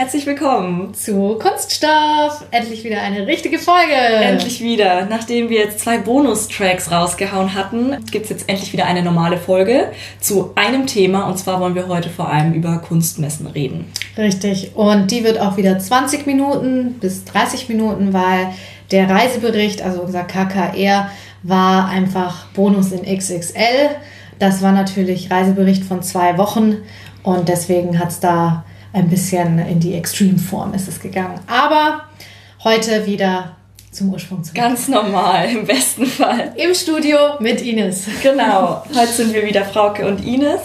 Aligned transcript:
Herzlich 0.00 0.24
willkommen 0.24 0.94
zu 0.94 1.38
Kunststoff. 1.38 2.46
Endlich 2.52 2.84
wieder 2.84 3.02
eine 3.02 3.26
richtige 3.26 3.58
Folge. 3.58 3.92
Endlich 3.92 4.62
wieder. 4.62 5.04
Nachdem 5.04 5.50
wir 5.50 5.58
jetzt 5.58 5.80
zwei 5.80 5.98
Bonustracks 5.98 6.90
rausgehauen 6.90 7.52
hatten, 7.52 8.02
gibt 8.10 8.24
es 8.24 8.30
jetzt 8.30 8.48
endlich 8.48 8.72
wieder 8.72 8.86
eine 8.86 9.02
normale 9.02 9.36
Folge 9.36 9.92
zu 10.18 10.52
einem 10.54 10.86
Thema. 10.86 11.28
Und 11.28 11.38
zwar 11.38 11.60
wollen 11.60 11.74
wir 11.74 11.86
heute 11.86 12.08
vor 12.08 12.30
allem 12.30 12.54
über 12.54 12.78
Kunstmessen 12.78 13.46
reden. 13.48 13.92
Richtig. 14.16 14.74
Und 14.74 15.10
die 15.10 15.22
wird 15.22 15.38
auch 15.38 15.58
wieder 15.58 15.78
20 15.78 16.26
Minuten 16.26 16.94
bis 16.98 17.26
30 17.26 17.68
Minuten, 17.68 18.14
weil 18.14 18.54
der 18.90 19.10
Reisebericht, 19.10 19.82
also 19.82 20.00
unser 20.00 20.22
KKR, 20.22 21.10
war 21.42 21.90
einfach 21.90 22.46
Bonus 22.54 22.92
in 22.92 23.02
XXL. 23.02 23.90
Das 24.38 24.62
war 24.62 24.72
natürlich 24.72 25.30
Reisebericht 25.30 25.84
von 25.84 26.02
zwei 26.02 26.38
Wochen. 26.38 26.78
Und 27.22 27.50
deswegen 27.50 27.98
hat 27.98 28.08
es 28.08 28.20
da 28.20 28.64
ein 28.92 29.08
bisschen 29.08 29.58
in 29.58 29.80
die 29.80 29.94
Extreme-Form 29.94 30.74
ist 30.74 30.88
es 30.88 31.00
gegangen. 31.00 31.40
Aber 31.46 32.02
heute 32.64 33.06
wieder 33.06 33.56
zum 33.90 34.12
Ursprung 34.12 34.44
zurück. 34.44 34.56
Ganz 34.56 34.88
normal, 34.88 35.48
im 35.48 35.66
besten 35.66 36.06
Fall. 36.06 36.52
Im 36.56 36.74
Studio 36.74 37.18
mit 37.40 37.60
Ines. 37.60 38.06
Genau, 38.22 38.84
heute 38.94 39.12
sind 39.12 39.34
wir 39.34 39.44
wieder 39.44 39.64
Frauke 39.64 40.06
und 40.06 40.24
Ines. 40.24 40.60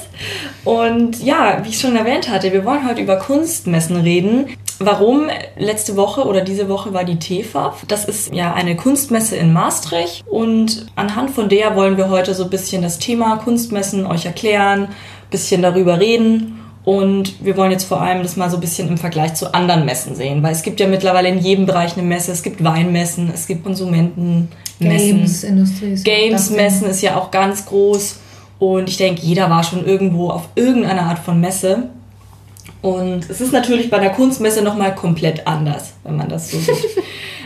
Und 0.63 1.23
ja, 1.23 1.59
wie 1.63 1.69
ich 1.69 1.79
schon 1.79 1.95
erwähnt 1.95 2.29
hatte, 2.29 2.53
wir 2.53 2.65
wollen 2.65 2.87
heute 2.87 3.01
über 3.01 3.17
Kunstmessen 3.17 3.97
reden. 3.97 4.49
Warum? 4.77 5.29
Letzte 5.57 5.95
Woche 5.95 6.25
oder 6.25 6.41
diese 6.41 6.67
Woche 6.67 6.93
war 6.93 7.05
die 7.05 7.17
TEFAF. 7.17 7.85
Das 7.87 8.05
ist 8.05 8.33
ja 8.33 8.53
eine 8.53 8.75
Kunstmesse 8.75 9.37
in 9.37 9.53
Maastricht. 9.53 10.23
Und 10.27 10.87
anhand 10.95 11.31
von 11.31 11.49
der 11.49 11.75
wollen 11.75 11.97
wir 11.97 12.09
heute 12.09 12.35
so 12.35 12.43
ein 12.43 12.49
bisschen 12.49 12.81
das 12.81 12.99
Thema 12.99 13.37
Kunstmessen 13.37 14.05
euch 14.05 14.25
erklären, 14.25 14.83
ein 14.83 15.29
bisschen 15.31 15.61
darüber 15.61 15.99
reden 15.99 16.64
und 16.85 17.43
wir 17.43 17.57
wollen 17.57 17.71
jetzt 17.71 17.85
vor 17.85 17.99
allem 17.99 18.21
das 18.21 18.37
mal 18.37 18.51
so 18.51 18.57
ein 18.57 18.61
bisschen 18.61 18.87
im 18.87 18.97
Vergleich 18.97 19.33
zu 19.33 19.53
anderen 19.55 19.85
Messen 19.85 20.15
sehen, 20.15 20.43
weil 20.43 20.51
es 20.51 20.61
gibt 20.61 20.79
ja 20.79 20.87
mittlerweile 20.87 21.29
in 21.29 21.39
jedem 21.39 21.65
Bereich 21.65 21.97
eine 21.97 22.07
Messe. 22.07 22.31
Es 22.31 22.43
gibt 22.43 22.63
Weinmessen, 22.63 23.31
es 23.33 23.47
gibt 23.47 23.63
Konsumentenmessen. 23.63 24.47
Games, 24.79 25.43
Industrie. 25.43 25.95
Games-Messen 25.95 26.87
ist 26.87 27.01
ja 27.01 27.17
auch 27.17 27.31
ganz 27.31 27.65
groß. 27.65 28.19
Und 28.59 28.87
ich 28.87 28.97
denke, 28.97 29.21
jeder 29.23 29.49
war 29.49 29.63
schon 29.63 29.83
irgendwo 29.83 30.29
auf 30.29 30.47
irgendeine 30.53 31.01
Art 31.01 31.17
von 31.17 31.41
Messe. 31.41 31.89
Und 32.83 33.27
es 33.31 33.41
ist 33.41 33.51
natürlich 33.51 33.89
bei 33.89 33.97
einer 33.97 34.11
Kunstmesse 34.11 34.61
nochmal 34.61 34.93
komplett 34.93 35.47
anders, 35.47 35.93
wenn 36.03 36.17
man 36.17 36.29
das 36.29 36.51
so 36.51 36.59
sieht. 36.59 36.75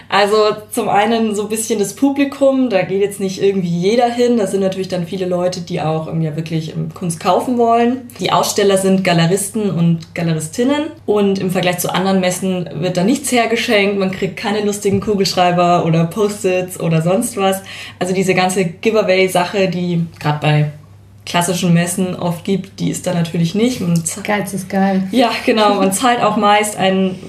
Also 0.09 0.37
zum 0.71 0.89
einen 0.89 1.35
so 1.35 1.43
ein 1.43 1.49
bisschen 1.49 1.77
das 1.77 1.95
Publikum, 1.95 2.71
da 2.71 2.81
geht 2.81 2.99
jetzt 2.99 3.19
nicht 3.19 3.43
irgendwie 3.43 3.69
jeder 3.69 4.09
hin. 4.09 4.37
Da 4.37 4.47
sind 4.47 4.61
natürlich 4.61 4.87
dann 4.87 5.05
viele 5.05 5.27
Leute, 5.27 5.61
die 5.61 5.79
auch 5.81 6.11
ja 6.19 6.35
wirklich 6.35 6.73
ähm, 6.75 6.91
Kunst 6.91 7.19
kaufen 7.19 7.59
wollen. 7.59 8.09
Die 8.19 8.31
Aussteller 8.31 8.77
sind 8.77 9.03
Galeristen 9.03 9.69
und 9.69 10.15
Galeristinnen 10.15 10.87
und 11.05 11.37
im 11.37 11.51
Vergleich 11.51 11.77
zu 11.77 11.93
anderen 11.93 12.21
Messen 12.21 12.67
wird 12.81 12.97
da 12.97 13.03
nichts 13.03 13.31
hergeschenkt. 13.31 13.99
Man 13.99 14.09
kriegt 14.09 14.35
keine 14.35 14.65
lustigen 14.65 14.99
Kugelschreiber 14.99 15.85
oder 15.85 16.05
Post-its 16.05 16.79
oder 16.79 17.03
sonst 17.03 17.37
was. 17.37 17.61
Also 17.99 18.15
diese 18.15 18.33
ganze 18.33 18.65
Giveaway-Sache, 18.65 19.67
die 19.69 20.07
gerade 20.19 20.39
bei 20.41 20.71
klassischen 21.29 21.75
Messen 21.75 22.15
oft 22.15 22.43
gibt, 22.43 22.79
die 22.79 22.89
ist 22.89 23.05
da 23.05 23.13
natürlich 23.13 23.53
nicht. 23.53 23.79
Man 23.81 24.01
Geiz 24.23 24.53
ist 24.53 24.67
geil. 24.67 25.07
Ja, 25.11 25.29
genau. 25.45 25.75
Man 25.75 25.93
zahlt 25.93 26.23
auch 26.23 26.37
meist 26.37 26.75
einen 26.75 27.19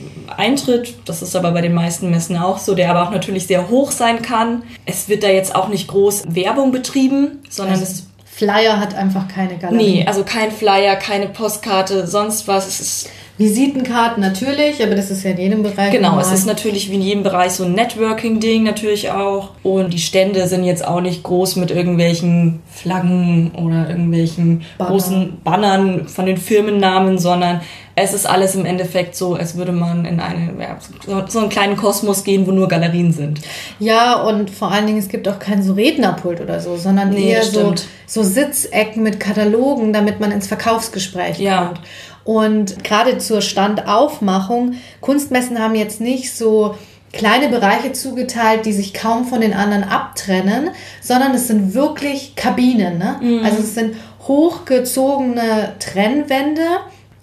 Eintritt. 0.41 0.95
Das 1.05 1.23
ist 1.23 1.37
aber 1.37 1.53
bei 1.53 1.61
den 1.61 1.75
meisten 1.75 2.11
Messen 2.11 2.37
auch 2.37 2.59
so, 2.59 2.75
der 2.75 2.91
aber 2.91 3.07
auch 3.07 3.13
natürlich 3.13 3.47
sehr 3.47 3.69
hoch 3.69 3.91
sein 3.93 4.23
kann. 4.23 4.63
Es 4.87 5.09
wird 5.09 5.23
da 5.23 5.29
jetzt 5.29 5.55
auch 5.55 5.69
nicht 5.69 5.87
groß 5.89 6.35
Werbung 6.35 6.73
betrieben, 6.73 7.39
sondern 7.49 7.79
also 7.79 7.85
es 7.85 8.07
Flyer 8.25 8.81
hat 8.81 8.95
einfach 8.95 9.29
keine 9.29 9.59
Galerie. 9.59 9.77
Nee, 9.77 10.05
also 10.07 10.25
kein 10.25 10.51
Flyer, 10.51 10.97
keine 10.97 11.27
Postkarte, 11.27 12.07
sonst 12.07 12.49
was. 12.49 12.67
Es 12.67 12.81
ist 12.81 13.11
Visitenkarten 13.37 14.23
natürlich, 14.23 14.83
aber 14.83 14.95
das 14.95 15.11
ist 15.11 15.25
ja 15.25 15.31
in 15.31 15.39
jedem 15.39 15.63
Bereich. 15.63 15.93
Genau, 15.93 16.11
normal. 16.11 16.25
es 16.25 16.33
ist 16.33 16.47
natürlich 16.47 16.91
wie 16.91 16.95
in 16.95 17.03
jedem 17.03 17.23
Bereich 17.23 17.53
so 17.53 17.65
ein 17.65 17.73
Networking-Ding 17.73 18.63
natürlich 18.63 19.11
auch. 19.11 19.51
Und 19.63 19.93
die 19.93 19.99
Stände 19.99 20.47
sind 20.47 20.65
jetzt 20.65 20.87
auch 20.87 21.01
nicht 21.01 21.23
groß 21.23 21.57
mit 21.57 21.71
irgendwelchen 21.71 22.61
Flaggen 22.71 23.51
oder 23.55 23.89
irgendwelchen 23.89 24.63
Banner. 24.77 24.91
großen 24.91 25.39
Bannern 25.43 26.09
von 26.09 26.27
den 26.27 26.37
Firmennamen, 26.37 27.19
sondern 27.19 27.63
es 28.03 28.13
ist 28.13 28.27
alles 28.27 28.55
im 28.55 28.65
Endeffekt 28.65 29.15
so, 29.17 29.35
als 29.35 29.57
würde 29.57 29.73
man 29.73 30.05
in 30.05 30.21
eine, 30.21 30.53
ja, 30.61 30.79
so, 31.07 31.23
so 31.27 31.39
einen 31.41 31.49
kleinen 31.49 31.77
Kosmos 31.77 32.25
gehen, 32.25 32.47
wo 32.47 32.53
nur 32.53 32.69
Galerien 32.69 33.13
sind. 33.13 33.41
Ja, 33.79 34.23
und 34.23 34.51
vor 34.51 34.71
allen 34.71 34.87
Dingen, 34.87 34.99
es 34.99 35.09
gibt 35.09 35.29
auch 35.29 35.39
kein 35.39 35.63
so 35.63 35.75
Rednerpult 35.75 36.41
oder 36.41 36.61
so, 36.61 36.77
sondern 36.77 37.11
nee, 37.11 37.31
eher 37.31 37.43
so, 37.43 37.75
so 38.07 38.23
Sitzecken 38.23 39.03
mit 39.03 39.21
Katalogen, 39.21 39.93
damit 39.93 40.21
man 40.21 40.33
ins 40.33 40.47
Verkaufsgespräch 40.47 41.39
ja. 41.39 41.67
kommt. 41.67 41.81
Und 42.25 42.85
gerade 42.85 43.19
zur 43.19 43.41
Standaufmachung, 43.41 44.75
Kunstmessen 45.01 45.59
haben 45.59 45.75
jetzt 45.75 46.01
nicht 46.01 46.35
so 46.37 46.75
kleine 47.13 47.49
Bereiche 47.49 47.93
zugeteilt, 47.93 48.67
die 48.67 48.73
sich 48.73 48.95
kaum 48.95 49.25
von 49.25 49.41
den 49.41 49.53
anderen 49.53 49.85
abtrennen, 49.85 50.71
sondern 51.01 51.35
es 51.35 51.49
sind 51.49 51.75
wirklich 51.75 52.37
Kabinen. 52.37 52.99
Ne? 52.99 53.17
Mhm. 53.21 53.45
Also 53.45 53.59
es 53.59 53.75
sind 53.75 53.97
hochgezogene 54.29 55.75
Trennwände, 55.81 56.63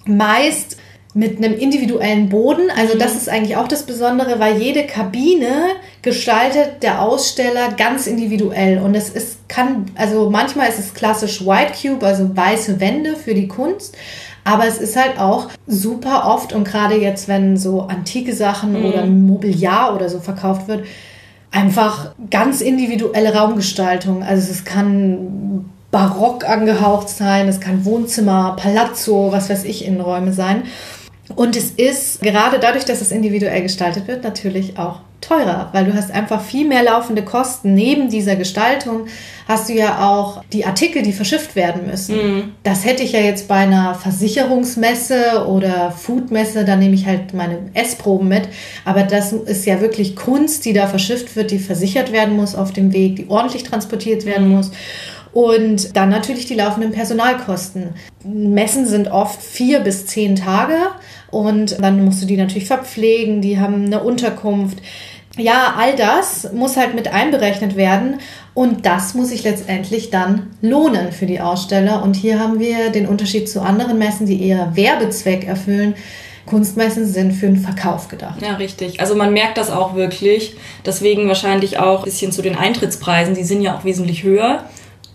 meist 0.08 0.78
mit 1.14 1.38
einem 1.38 1.58
individuellen 1.58 2.30
Boden. 2.30 2.70
Also 2.70 2.96
das 2.96 3.14
mhm. 3.14 3.18
ist 3.18 3.30
eigentlich 3.30 3.58
auch 3.58 3.68
das 3.68 3.88
Besondere, 3.88 4.40
weil 4.40 4.62
jede 4.62 4.86
Kabine 4.86 5.72
gestaltet 6.04 6.84
der 6.84 7.02
Aussteller 7.02 7.72
ganz 7.76 8.06
individuell. 8.06 8.78
Und 8.80 8.94
es 8.94 9.10
ist, 9.10 9.50
kann, 9.50 9.88
also 9.96 10.30
manchmal 10.30 10.70
ist 10.70 10.78
es 10.78 10.94
klassisch 10.94 11.44
White 11.44 11.74
Cube, 11.82 12.06
also 12.06 12.36
weiße 12.36 12.80
Wände 12.80 13.16
für 13.16 13.34
die 13.34 13.48
Kunst. 13.48 13.98
Aber 14.44 14.68
es 14.68 14.78
ist 14.78 14.96
halt 14.96 15.20
auch 15.20 15.50
super 15.66 16.28
oft 16.28 16.54
und 16.54 16.66
gerade 16.66 16.96
jetzt, 16.96 17.28
wenn 17.28 17.58
so 17.58 17.82
antike 17.82 18.34
Sachen 18.34 18.80
mhm. 18.80 18.86
oder 18.86 19.06
Mobiliar 19.06 19.96
oder 19.96 20.10
so 20.10 20.20
verkauft 20.20 20.68
wird, 20.68 20.86
einfach 21.52 22.14
ganz 22.30 22.62
individuelle 22.62 23.34
Raumgestaltung. 23.34 24.22
Also 24.22 24.52
es 24.52 24.64
kann 24.64 25.66
barock 25.92 26.48
angehaucht 26.48 27.10
sein, 27.10 27.48
es 27.48 27.60
kann 27.60 27.86
Wohnzimmer, 27.86 28.56
Palazzo, 28.58 29.32
was 29.32 29.50
weiß 29.50 29.64
ich, 29.64 29.86
Innenräume 29.86 30.34
sein. 30.34 30.64
Und 31.36 31.56
es 31.56 31.72
ist 31.72 32.22
gerade 32.22 32.60
dadurch, 32.60 32.86
dass 32.86 33.02
es 33.02 33.12
individuell 33.12 33.62
gestaltet 33.62 34.08
wird, 34.08 34.24
natürlich 34.24 34.78
auch 34.78 35.00
teurer, 35.20 35.70
weil 35.74 35.86
du 35.86 35.94
hast 35.94 36.12
einfach 36.12 36.42
viel 36.42 36.68
mehr 36.68 36.84
laufende 36.84 37.24
Kosten. 37.24 37.74
Neben 37.74 38.10
dieser 38.10 38.36
Gestaltung 38.36 39.08
hast 39.48 39.68
du 39.68 39.74
ja 39.74 40.08
auch 40.08 40.44
die 40.54 40.66
Artikel, 40.66 41.02
die 41.02 41.12
verschifft 41.12 41.56
werden 41.56 41.88
müssen. 41.88 42.16
Mhm. 42.16 42.44
Das 42.64 42.86
hätte 42.86 43.04
ich 43.04 43.14
ja 43.14 43.20
jetzt 43.20 43.48
bei 43.48 43.56
einer 43.56 43.96
Versicherungsmesse 43.96 45.46
oder 45.48 45.92
Foodmesse, 45.92 46.66
da 46.66 46.76
nehme 46.76 46.94
ich 46.94 47.08
halt 47.08 47.34
meine 47.34 47.60
Essproben 47.74 48.28
mit. 48.28 48.48
Aber 48.86 49.04
das 49.04 49.34
ist 49.34 49.66
ja 49.66 49.82
wirklich 49.82 50.16
Kunst, 50.16 50.66
die 50.66 50.74
da 50.74 50.88
verschifft 50.88 51.36
wird, 51.36 51.52
die 51.52 51.60
versichert 51.60 52.12
werden 52.12 52.36
muss 52.36 52.56
auf 52.56 52.72
dem 52.72 52.94
Weg, 52.94 53.16
die 53.16 53.30
ordentlich 53.30 53.64
transportiert 53.64 54.26
werden 54.26 54.48
mhm. 54.48 54.56
muss. 54.56 54.72
Und 55.34 55.96
dann 55.96 56.10
natürlich 56.10 56.46
die 56.46 56.56
laufenden 56.56 56.92
Personalkosten. 56.92 57.90
Messen 58.24 58.86
sind 58.86 59.10
oft 59.10 59.42
vier 59.42 59.82
bis 59.82 60.06
zehn 60.06 60.36
Tage 60.36 60.78
und 61.30 61.82
dann 61.82 62.04
musst 62.04 62.22
du 62.22 62.26
die 62.26 62.38
natürlich 62.38 62.68
verpflegen, 62.68 63.42
die 63.42 63.60
haben 63.60 63.86
eine 63.86 64.02
Unterkunft. 64.04 64.80
Ja, 65.38 65.76
all 65.78 65.96
das 65.96 66.52
muss 66.54 66.78
halt 66.78 66.96
mit 66.96 67.14
einberechnet 67.14 67.76
werden 67.76 68.20
und 68.56 68.88
das 68.88 69.14
muss 69.14 69.30
sich 69.30 69.44
letztendlich 69.44 70.10
dann 70.10 70.48
lohnen 70.62 71.12
für 71.12 71.28
die 71.28 71.40
Aussteller. 71.40 72.02
Und 72.02 72.16
hier 72.16 72.40
haben 72.40 72.60
wir 72.60 72.90
den 72.90 73.08
Unterschied 73.08 73.48
zu 73.48 73.62
anderen 73.62 74.00
Messen, 74.00 74.26
die 74.26 74.44
eher 74.44 74.76
Werbezweck 74.76 75.48
erfüllen. 75.48 75.94
Kunstmessen 76.48 77.06
sind 77.06 77.34
für 77.34 77.46
den 77.46 77.58
Verkauf 77.58 78.08
gedacht. 78.08 78.42
Ja, 78.42 78.56
richtig. 78.56 79.00
Also 79.00 79.16
man 79.16 79.32
merkt 79.34 79.60
das 79.60 79.70
auch 79.70 79.94
wirklich. 79.94 80.56
Deswegen 80.86 81.28
wahrscheinlich 81.28 81.78
auch 81.78 82.00
ein 82.00 82.06
bisschen 82.06 82.32
zu 82.32 82.42
den 82.42 82.56
Eintrittspreisen. 82.56 83.36
Die 83.36 83.44
sind 83.44 83.62
ja 83.62 83.78
auch 83.78 83.84
wesentlich 83.84 84.24
höher. 84.24 84.64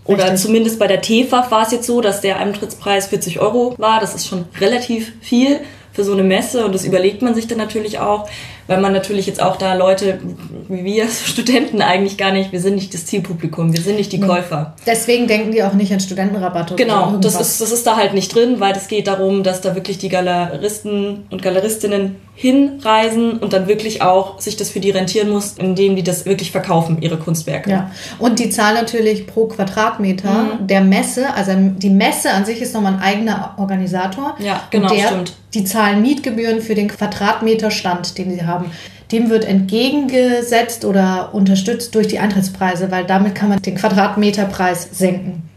Oder 0.04 0.24
Richtig. 0.24 0.40
zumindest 0.40 0.78
bei 0.78 0.88
der 0.88 1.00
TEFAF 1.00 1.50
war 1.50 1.62
es 1.62 1.72
jetzt 1.72 1.86
so, 1.86 2.00
dass 2.00 2.20
der 2.20 2.38
Eintrittspreis 2.38 3.06
40 3.08 3.40
Euro 3.40 3.74
war. 3.78 4.00
Das 4.00 4.14
ist 4.14 4.26
schon 4.26 4.46
relativ 4.60 5.12
viel 5.20 5.60
für 5.92 6.04
so 6.04 6.12
eine 6.12 6.22
Messe 6.22 6.64
und 6.64 6.74
das 6.74 6.84
überlegt 6.84 7.22
man 7.22 7.34
sich 7.34 7.46
dann 7.46 7.58
natürlich 7.58 7.98
auch, 7.98 8.28
weil 8.66 8.80
man 8.80 8.92
natürlich 8.92 9.26
jetzt 9.26 9.42
auch 9.42 9.56
da 9.56 9.74
Leute 9.74 10.20
wie 10.68 10.84
wir, 10.84 11.08
Studenten 11.26 11.82
eigentlich 11.82 12.16
gar 12.16 12.32
nicht, 12.32 12.52
wir 12.52 12.60
sind 12.60 12.76
nicht 12.76 12.94
das 12.94 13.06
Zielpublikum, 13.06 13.72
wir 13.72 13.80
sind 13.80 13.96
nicht 13.96 14.12
die 14.12 14.20
Käufer. 14.20 14.74
Deswegen 14.86 15.26
denken 15.26 15.52
die 15.52 15.62
auch 15.62 15.74
nicht 15.74 15.92
an 15.92 16.00
Studentenrabatte. 16.00 16.74
Genau, 16.76 17.18
das 17.20 17.38
ist, 17.38 17.60
das 17.60 17.72
ist 17.72 17.86
da 17.86 17.96
halt 17.96 18.14
nicht 18.14 18.34
drin, 18.34 18.58
weil 18.58 18.74
es 18.74 18.88
geht 18.88 19.06
darum, 19.06 19.42
dass 19.42 19.60
da 19.60 19.74
wirklich 19.74 19.98
die 19.98 20.08
Galeristen 20.08 21.26
und 21.30 21.42
Galeristinnen 21.42 22.16
hinreisen 22.34 23.38
und 23.38 23.52
dann 23.52 23.68
wirklich 23.68 24.00
auch 24.00 24.40
sich 24.40 24.56
das 24.56 24.70
für 24.70 24.80
die 24.80 24.90
rentieren 24.90 25.28
muss, 25.28 25.52
indem 25.52 25.96
die 25.96 26.02
das 26.02 26.24
wirklich 26.24 26.50
verkaufen, 26.50 27.02
ihre 27.02 27.18
Kunstwerke. 27.18 27.70
Ja, 27.70 27.90
und 28.18 28.38
die 28.38 28.48
zahlen 28.48 28.74
natürlich 28.74 29.26
pro 29.26 29.46
Quadratmeter 29.46 30.58
mhm. 30.60 30.66
der 30.66 30.80
Messe, 30.80 31.32
also 31.34 31.52
die 31.54 31.90
Messe 31.90 32.30
an 32.30 32.44
sich 32.44 32.62
ist 32.62 32.74
nochmal 32.74 32.94
ein 32.94 33.00
eigener 33.00 33.54
Organisator. 33.58 34.34
Ja, 34.38 34.62
genau, 34.70 34.88
der, 34.88 35.08
stimmt. 35.08 35.34
Die 35.52 35.64
zahlen 35.64 36.00
Mietgebühren 36.00 36.62
für 36.62 36.74
den 36.74 36.88
Quadratmeter 36.88 37.70
Stand, 37.70 38.16
den 38.16 38.32
sie 38.32 38.44
haben. 38.44 38.70
Dem 39.12 39.28
wird 39.28 39.44
entgegengesetzt 39.44 40.86
oder 40.86 41.34
unterstützt 41.34 41.94
durch 41.94 42.08
die 42.08 42.18
Eintrittspreise, 42.18 42.90
weil 42.90 43.04
damit 43.04 43.34
kann 43.34 43.50
man 43.50 43.60
den 43.60 43.74
Quadratmeterpreis 43.74 44.88
senken. 44.90 45.51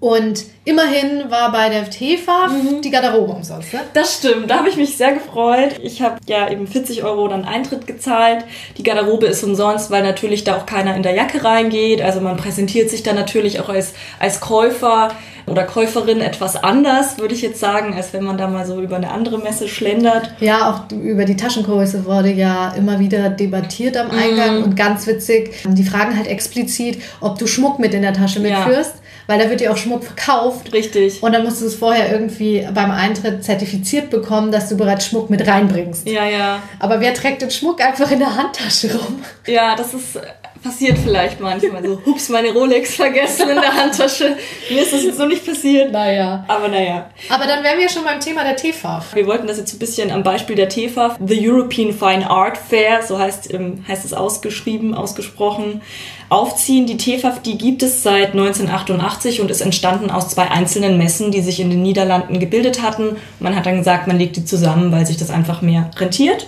Und 0.00 0.46
immerhin 0.64 1.30
war 1.30 1.52
bei 1.52 1.68
der 1.68 1.88
TEFA 1.90 2.48
mhm. 2.48 2.80
die 2.80 2.90
Garderobe 2.90 3.32
umsonst. 3.32 3.74
Ne? 3.74 3.80
Das 3.92 4.14
stimmt, 4.14 4.50
da 4.50 4.58
habe 4.58 4.70
ich 4.70 4.76
mich 4.76 4.96
sehr 4.96 5.12
gefreut. 5.12 5.78
Ich 5.82 6.00
habe 6.00 6.16
ja 6.26 6.50
eben 6.50 6.66
40 6.66 7.04
Euro 7.04 7.28
dann 7.28 7.44
Eintritt 7.44 7.86
gezahlt. 7.86 8.44
Die 8.78 8.82
Garderobe 8.82 9.26
ist 9.26 9.44
umsonst, 9.44 9.90
weil 9.90 10.02
natürlich 10.02 10.44
da 10.44 10.56
auch 10.56 10.64
keiner 10.64 10.96
in 10.96 11.02
der 11.02 11.12
Jacke 11.12 11.44
reingeht. 11.44 12.00
Also 12.00 12.22
man 12.22 12.38
präsentiert 12.38 12.88
sich 12.88 13.02
dann 13.02 13.14
natürlich 13.14 13.60
auch 13.60 13.68
als, 13.68 13.92
als 14.18 14.40
Käufer 14.40 15.10
oder 15.46 15.64
Käuferin 15.64 16.20
etwas 16.20 16.56
anders, 16.56 17.18
würde 17.18 17.34
ich 17.34 17.42
jetzt 17.42 17.60
sagen, 17.60 17.94
als 17.94 18.12
wenn 18.12 18.24
man 18.24 18.38
da 18.38 18.48
mal 18.48 18.64
so 18.64 18.80
über 18.80 18.96
eine 18.96 19.10
andere 19.10 19.38
Messe 19.38 19.68
schlendert. 19.68 20.32
Ja, 20.40 20.70
auch 20.70 20.92
über 20.94 21.24
die 21.24 21.36
Taschengröße 21.36 22.06
wurde 22.06 22.30
ja 22.30 22.72
immer 22.74 23.00
wieder 23.00 23.28
debattiert 23.28 23.96
am 23.96 24.10
Eingang 24.10 24.60
mm. 24.60 24.64
und 24.64 24.76
ganz 24.76 25.06
witzig. 25.06 25.52
Die 25.66 25.84
fragen 25.84 26.16
halt 26.16 26.28
explizit, 26.28 27.02
ob 27.20 27.38
du 27.38 27.46
Schmuck 27.46 27.78
mit 27.78 27.92
in 27.92 28.02
der 28.02 28.14
Tasche 28.14 28.40
mitführst. 28.40 28.94
Ja 28.94 28.99
weil 29.30 29.38
da 29.38 29.48
wird 29.48 29.60
dir 29.60 29.70
auch 29.70 29.76
Schmuck 29.76 30.02
verkauft. 30.02 30.72
Richtig. 30.72 31.22
Und 31.22 31.32
dann 31.32 31.44
musst 31.44 31.62
du 31.62 31.66
es 31.66 31.76
vorher 31.76 32.10
irgendwie 32.10 32.66
beim 32.74 32.90
Eintritt 32.90 33.44
zertifiziert 33.44 34.10
bekommen, 34.10 34.50
dass 34.50 34.68
du 34.68 34.76
bereits 34.76 35.06
Schmuck 35.06 35.30
mit 35.30 35.46
reinbringst. 35.46 36.08
Ja, 36.08 36.24
ja. 36.24 36.60
Aber 36.80 37.00
wer 37.00 37.14
trägt 37.14 37.40
den 37.40 37.50
Schmuck 37.52 37.80
einfach 37.80 38.10
in 38.10 38.18
der 38.18 38.34
Handtasche 38.34 38.92
rum? 38.92 39.22
Ja, 39.46 39.76
das 39.76 39.94
ist 39.94 40.18
passiert 40.62 40.98
vielleicht 40.98 41.40
manchmal 41.40 41.82
so, 41.84 42.00
hups, 42.04 42.28
meine 42.28 42.52
Rolex 42.52 42.94
vergessen 42.96 43.48
in 43.48 43.60
der 43.60 43.72
Handtasche. 43.72 44.36
Mir 44.70 44.82
ist 44.82 44.92
das 44.92 45.04
jetzt 45.04 45.18
so 45.18 45.26
nicht 45.26 45.44
passiert. 45.44 45.92
Naja. 45.92 46.44
Aber 46.48 46.68
naja. 46.68 47.10
Aber 47.28 47.46
dann 47.46 47.62
wären 47.64 47.78
wir 47.78 47.88
schon 47.88 48.04
beim 48.04 48.20
Thema 48.20 48.44
der 48.44 48.56
TFAF. 48.56 49.14
Wir 49.14 49.26
wollten 49.26 49.46
das 49.46 49.58
jetzt 49.58 49.72
ein 49.72 49.78
bisschen 49.78 50.10
am 50.10 50.22
Beispiel 50.22 50.56
der 50.56 50.68
TFAF, 50.68 51.16
The 51.24 51.48
European 51.48 51.92
Fine 51.92 52.28
Art 52.28 52.58
Fair, 52.58 53.02
so 53.02 53.18
heißt, 53.18 53.52
ähm, 53.54 53.84
heißt 53.88 54.04
es 54.04 54.12
ausgeschrieben, 54.12 54.94
ausgesprochen, 54.94 55.82
aufziehen. 56.28 56.86
Die 56.86 56.96
TFAF, 56.96 57.42
die 57.42 57.58
gibt 57.58 57.82
es 57.82 58.02
seit 58.02 58.32
1988 58.32 59.40
und 59.40 59.50
ist 59.50 59.60
entstanden 59.60 60.10
aus 60.10 60.28
zwei 60.28 60.50
einzelnen 60.50 60.98
Messen, 60.98 61.30
die 61.30 61.40
sich 61.40 61.60
in 61.60 61.70
den 61.70 61.82
Niederlanden 61.82 62.38
gebildet 62.38 62.82
hatten. 62.82 63.16
Man 63.38 63.56
hat 63.56 63.66
dann 63.66 63.78
gesagt, 63.78 64.06
man 64.06 64.18
legt 64.18 64.36
die 64.36 64.44
zusammen, 64.44 64.92
weil 64.92 65.06
sich 65.06 65.16
das 65.16 65.30
einfach 65.30 65.62
mehr 65.62 65.90
rentiert. 65.96 66.46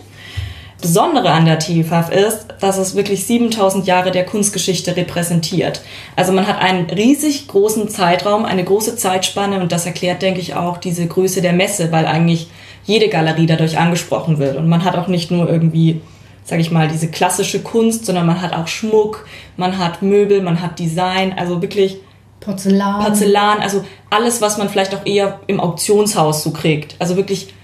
Besondere 0.82 1.30
an 1.30 1.46
der 1.46 1.60
TIFAF 1.60 2.10
ist, 2.10 2.48
dass 2.60 2.76
es 2.76 2.94
wirklich 2.94 3.24
7000 3.24 3.86
Jahre 3.86 4.10
der 4.10 4.26
Kunstgeschichte 4.26 4.94
repräsentiert. 4.96 5.80
Also 6.16 6.32
man 6.32 6.46
hat 6.46 6.60
einen 6.60 6.90
riesig 6.90 7.48
großen 7.48 7.88
Zeitraum, 7.88 8.44
eine 8.44 8.64
große 8.64 8.96
Zeitspanne 8.96 9.60
und 9.60 9.72
das 9.72 9.86
erklärt, 9.86 10.20
denke 10.20 10.40
ich, 10.40 10.54
auch 10.54 10.76
diese 10.76 11.06
Größe 11.06 11.40
der 11.40 11.54
Messe, 11.54 11.92
weil 11.92 12.06
eigentlich 12.06 12.48
jede 12.84 13.08
Galerie 13.08 13.46
dadurch 13.46 13.78
angesprochen 13.78 14.38
wird. 14.38 14.56
Und 14.56 14.68
man 14.68 14.84
hat 14.84 14.96
auch 14.96 15.06
nicht 15.06 15.30
nur 15.30 15.48
irgendwie, 15.48 16.00
sage 16.44 16.60
ich 16.60 16.72
mal, 16.72 16.88
diese 16.88 17.08
klassische 17.08 17.62
Kunst, 17.62 18.04
sondern 18.04 18.26
man 18.26 18.42
hat 18.42 18.52
auch 18.52 18.66
Schmuck, 18.66 19.26
man 19.56 19.78
hat 19.78 20.02
Möbel, 20.02 20.42
man 20.42 20.60
hat 20.60 20.78
Design, 20.80 21.32
also 21.38 21.62
wirklich 21.62 21.98
Porzellan. 22.40 23.04
Porzellan, 23.04 23.60
also 23.60 23.84
alles, 24.10 24.42
was 24.42 24.58
man 24.58 24.68
vielleicht 24.68 24.94
auch 24.96 25.06
eher 25.06 25.38
im 25.46 25.60
Auktionshaus 25.60 26.42
so 26.42 26.50
kriegt. 26.50 26.96
Also 26.98 27.16
wirklich 27.16 27.54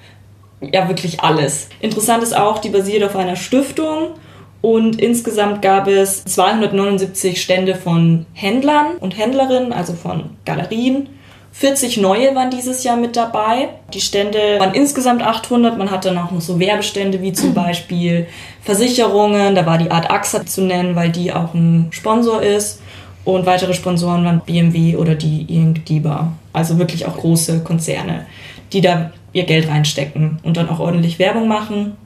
ja 0.60 0.88
wirklich 0.88 1.20
alles. 1.20 1.68
Interessant 1.80 2.22
ist 2.22 2.36
auch, 2.36 2.58
die 2.58 2.70
basiert 2.70 3.04
auf 3.04 3.16
einer 3.16 3.36
Stiftung 3.36 4.14
und 4.60 5.00
insgesamt 5.00 5.62
gab 5.62 5.86
es 5.86 6.24
279 6.24 7.40
Stände 7.40 7.74
von 7.74 8.26
Händlern 8.32 8.96
und 8.98 9.16
Händlerinnen, 9.16 9.72
also 9.72 9.92
von 9.92 10.30
Galerien. 10.44 11.08
40 11.52 11.96
neue 11.96 12.34
waren 12.34 12.50
dieses 12.50 12.84
Jahr 12.84 12.96
mit 12.96 13.16
dabei. 13.16 13.70
Die 13.92 14.00
Stände 14.00 14.60
waren 14.60 14.74
insgesamt 14.74 15.22
800. 15.22 15.76
Man 15.78 15.90
hatte 15.90 16.12
noch 16.12 16.30
so 16.40 16.60
Werbestände 16.60 17.20
wie 17.22 17.32
zum 17.32 17.54
Beispiel 17.54 18.26
Versicherungen. 18.62 19.54
Da 19.54 19.66
war 19.66 19.78
die 19.78 19.90
Art 19.90 20.10
AXA 20.10 20.46
zu 20.46 20.62
nennen, 20.62 20.94
weil 20.94 21.10
die 21.10 21.32
auch 21.32 21.54
ein 21.54 21.88
Sponsor 21.90 22.42
ist. 22.42 22.80
Und 23.24 23.44
weitere 23.44 23.74
Sponsoren 23.74 24.24
waren 24.24 24.40
BMW 24.40 24.96
oder 24.96 25.14
die 25.14 25.44
Diba. 25.88 26.32
Also 26.52 26.78
wirklich 26.78 27.06
auch 27.06 27.16
große 27.16 27.60
Konzerne, 27.64 28.26
die 28.72 28.80
da 28.80 29.10
ihr 29.32 29.44
Geld 29.44 29.68
reinstecken 29.68 30.38
und 30.42 30.56
dann 30.56 30.68
auch 30.68 30.80
ordentlich 30.80 31.18
Werbung 31.18 31.48
machen. 31.48 31.96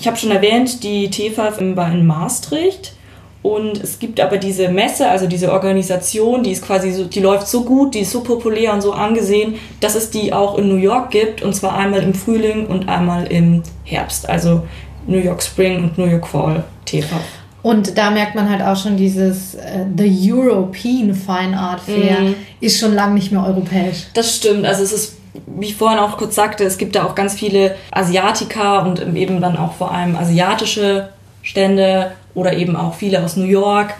Ich 0.00 0.06
habe 0.06 0.16
schon 0.16 0.30
erwähnt, 0.30 0.82
die 0.84 1.10
TFAF 1.10 1.60
war 1.74 1.90
in 1.90 2.06
Maastricht 2.06 2.94
und 3.42 3.82
es 3.82 3.98
gibt 3.98 4.20
aber 4.20 4.36
diese 4.36 4.68
Messe, 4.68 5.08
also 5.08 5.26
diese 5.26 5.52
Organisation, 5.52 6.42
die 6.42 6.52
ist 6.52 6.64
quasi 6.64 6.92
so, 6.92 7.04
die 7.04 7.20
läuft 7.20 7.48
so 7.48 7.64
gut, 7.64 7.94
die 7.94 8.00
ist 8.00 8.10
so 8.10 8.22
populär 8.22 8.72
und 8.72 8.80
so 8.80 8.92
angesehen, 8.92 9.54
dass 9.80 9.94
es 9.94 10.10
die 10.10 10.32
auch 10.32 10.58
in 10.58 10.68
New 10.68 10.76
York 10.76 11.10
gibt 11.10 11.42
und 11.42 11.54
zwar 11.54 11.76
einmal 11.76 12.02
im 12.02 12.14
Frühling 12.14 12.66
und 12.66 12.88
einmal 12.88 13.26
im 13.26 13.62
Herbst, 13.84 14.28
also 14.28 14.62
New 15.06 15.18
York 15.18 15.42
Spring 15.42 15.84
und 15.84 15.98
New 15.98 16.06
York 16.06 16.26
Fall 16.26 16.64
TFAF. 16.84 17.22
Und 17.62 17.98
da 17.98 18.10
merkt 18.10 18.34
man 18.34 18.48
halt 18.48 18.62
auch 18.62 18.76
schon 18.76 18.96
dieses 18.96 19.54
uh, 19.54 19.86
The 19.96 20.32
European 20.32 21.14
Fine 21.14 21.58
Art 21.58 21.80
Fair 21.80 22.20
mm. 22.20 22.34
ist 22.60 22.78
schon 22.78 22.94
lange 22.94 23.14
nicht 23.14 23.32
mehr 23.32 23.44
europäisch. 23.44 24.06
Das 24.14 24.36
stimmt, 24.36 24.64
also 24.64 24.82
es 24.82 24.92
ist 24.92 25.17
wie 25.46 25.66
ich 25.66 25.76
vorhin 25.76 25.98
auch 25.98 26.16
kurz 26.16 26.34
sagte, 26.34 26.64
es 26.64 26.78
gibt 26.78 26.96
da 26.96 27.04
auch 27.04 27.14
ganz 27.14 27.34
viele 27.34 27.76
Asiatiker 27.90 28.84
und 28.84 29.00
eben 29.16 29.40
dann 29.40 29.56
auch 29.56 29.74
vor 29.74 29.92
allem 29.92 30.16
asiatische 30.16 31.08
Stände 31.42 32.12
oder 32.34 32.52
eben 32.54 32.76
auch 32.76 32.94
viele 32.94 33.22
aus 33.22 33.36
New 33.36 33.46
York. 33.46 33.94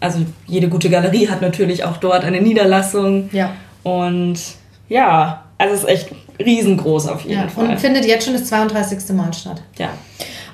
Also 0.00 0.20
jede 0.46 0.68
gute 0.68 0.90
Galerie 0.90 1.28
hat 1.28 1.42
natürlich 1.42 1.84
auch 1.84 1.96
dort 1.96 2.24
eine 2.24 2.40
Niederlassung. 2.40 3.28
Ja. 3.32 3.52
Und 3.82 4.38
ja, 4.88 5.44
also 5.58 5.74
es 5.74 5.80
ist 5.80 5.88
echt 5.88 6.08
riesengroß 6.38 7.08
auf 7.08 7.22
jeden 7.22 7.42
ja, 7.42 7.48
Fall. 7.48 7.70
Und 7.70 7.80
findet 7.80 8.04
jetzt 8.04 8.24
schon 8.24 8.34
das 8.34 8.44
32. 8.44 9.16
Mal 9.16 9.32
statt. 9.34 9.62
Ja. 9.76 9.90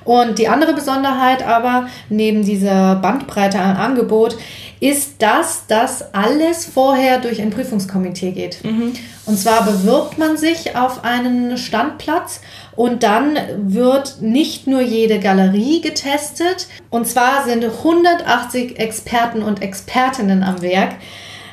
Und 0.04 0.38
die 0.38 0.48
andere 0.48 0.74
Besonderheit 0.74 1.46
aber, 1.46 1.88
neben 2.08 2.44
dieser 2.44 2.96
Bandbreite 2.96 3.58
an 3.58 3.76
Angebot, 3.76 4.36
ist 4.80 5.14
das, 5.20 5.66
dass 5.66 6.14
alles 6.14 6.66
vorher 6.66 7.18
durch 7.18 7.40
ein 7.40 7.50
Prüfungskomitee 7.50 8.32
geht. 8.32 8.62
Mhm. 8.64 8.92
Und 9.24 9.38
zwar 9.38 9.64
bewirbt 9.64 10.18
man 10.18 10.36
sich 10.36 10.76
auf 10.76 11.04
einen 11.04 11.56
Standplatz 11.56 12.42
und 12.76 13.02
dann 13.02 13.38
wird 13.56 14.20
nicht 14.20 14.66
nur 14.66 14.82
jede 14.82 15.20
Galerie 15.20 15.80
getestet. 15.80 16.66
Und 16.90 17.06
zwar 17.08 17.44
sind 17.44 17.64
180 17.64 18.78
Experten 18.78 19.42
und 19.42 19.62
Expertinnen 19.62 20.42
am 20.42 20.60
Werk. 20.60 20.96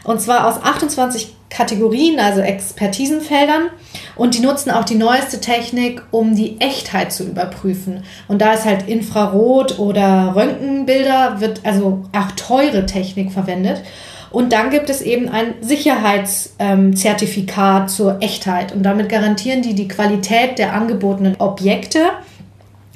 Und 0.04 0.20
zwar 0.20 0.48
aus 0.48 0.62
28 0.62 1.34
Kategorien, 1.52 2.20
also 2.20 2.42
Expertisenfeldern. 2.42 3.70
Und 4.16 4.36
die 4.36 4.40
nutzen 4.40 4.72
auch 4.72 4.86
die 4.86 4.96
neueste 4.96 5.40
Technik, 5.40 6.02
um 6.10 6.34
die 6.36 6.60
Echtheit 6.60 7.14
zu 7.14 7.26
überprüfen. 7.26 8.02
Und 8.28 8.42
da 8.42 8.54
ist 8.54 8.66
halt 8.66 8.88
Infrarot- 8.88 9.78
oder 9.78 10.34
Röntgenbilder, 10.36 11.42
wird 11.42 11.64
also 11.64 12.06
auch 12.18 12.32
teure 12.32 12.88
Technik 12.88 13.32
verwendet. 13.32 13.84
Und 14.32 14.52
dann 14.54 14.70
gibt 14.70 14.90
es 14.90 15.02
eben 15.02 15.28
ein 15.28 15.56
Sicherheitszertifikat 15.60 17.82
ähm, 17.82 17.88
zur 17.90 18.22
Echtheit. 18.22 18.74
Und 18.74 18.84
damit 18.84 19.10
garantieren 19.10 19.62
die 19.62 19.76
die 19.76 19.90
Qualität 19.90 20.58
der 20.58 20.72
angebotenen 20.74 21.36
Objekte. 21.40 22.00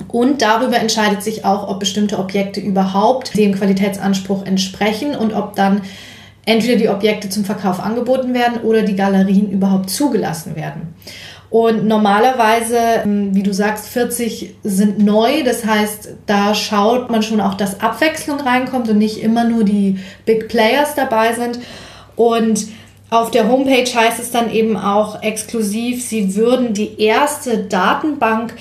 Und 0.07 0.41
darüber 0.41 0.77
entscheidet 0.77 1.24
sich 1.24 1.43
auch, 1.43 1.67
ob 1.67 1.81
bestimmte 1.81 2.19
Objekte 2.19 2.62
überhaupt 2.62 3.38
dem 3.38 3.53
Qualitätsanspruch 3.53 4.45
entsprechen 4.45 5.13
und 5.13 5.33
ob 5.33 5.57
dann 5.57 5.81
entweder 6.45 6.77
die 6.77 6.89
Objekte 6.89 7.29
zum 7.29 7.43
Verkauf 7.43 7.79
angeboten 7.79 8.33
werden 8.33 8.61
oder 8.61 8.83
die 8.83 8.95
Galerien 8.95 9.51
überhaupt 9.51 9.89
zugelassen 9.89 10.55
werden. 10.55 10.93
Und 11.49 11.85
normalerweise, 11.85 12.77
ähm, 13.03 13.33
wie 13.33 13.43
du 13.43 13.53
sagst, 13.53 13.87
40 13.87 14.55
sind 14.63 14.99
neu. 14.99 15.43
Das 15.43 15.65
heißt, 15.65 16.09
da 16.25 16.53
schaut 16.53 17.09
man 17.09 17.23
schon 17.23 17.39
auch, 17.39 17.53
dass 17.53 17.79
Abwechslung 17.79 18.39
reinkommt 18.39 18.89
und 18.89 18.97
nicht 18.97 19.21
immer 19.21 19.45
nur 19.45 19.63
die 19.63 19.99
Big 20.25 20.49
Players 20.49 20.95
dabei 20.95 21.33
sind. 21.33 21.59
Und 22.15 22.67
auf 23.09 23.31
der 23.31 23.47
Homepage 23.47 23.85
heißt 23.85 24.19
es 24.19 24.31
dann 24.31 24.51
eben 24.51 24.75
auch 24.75 25.21
exklusiv, 25.21 26.03
sie 26.03 26.35
würden 26.35 26.73
die 26.73 26.99
erste 26.99 27.59
Datenbank 27.59 28.53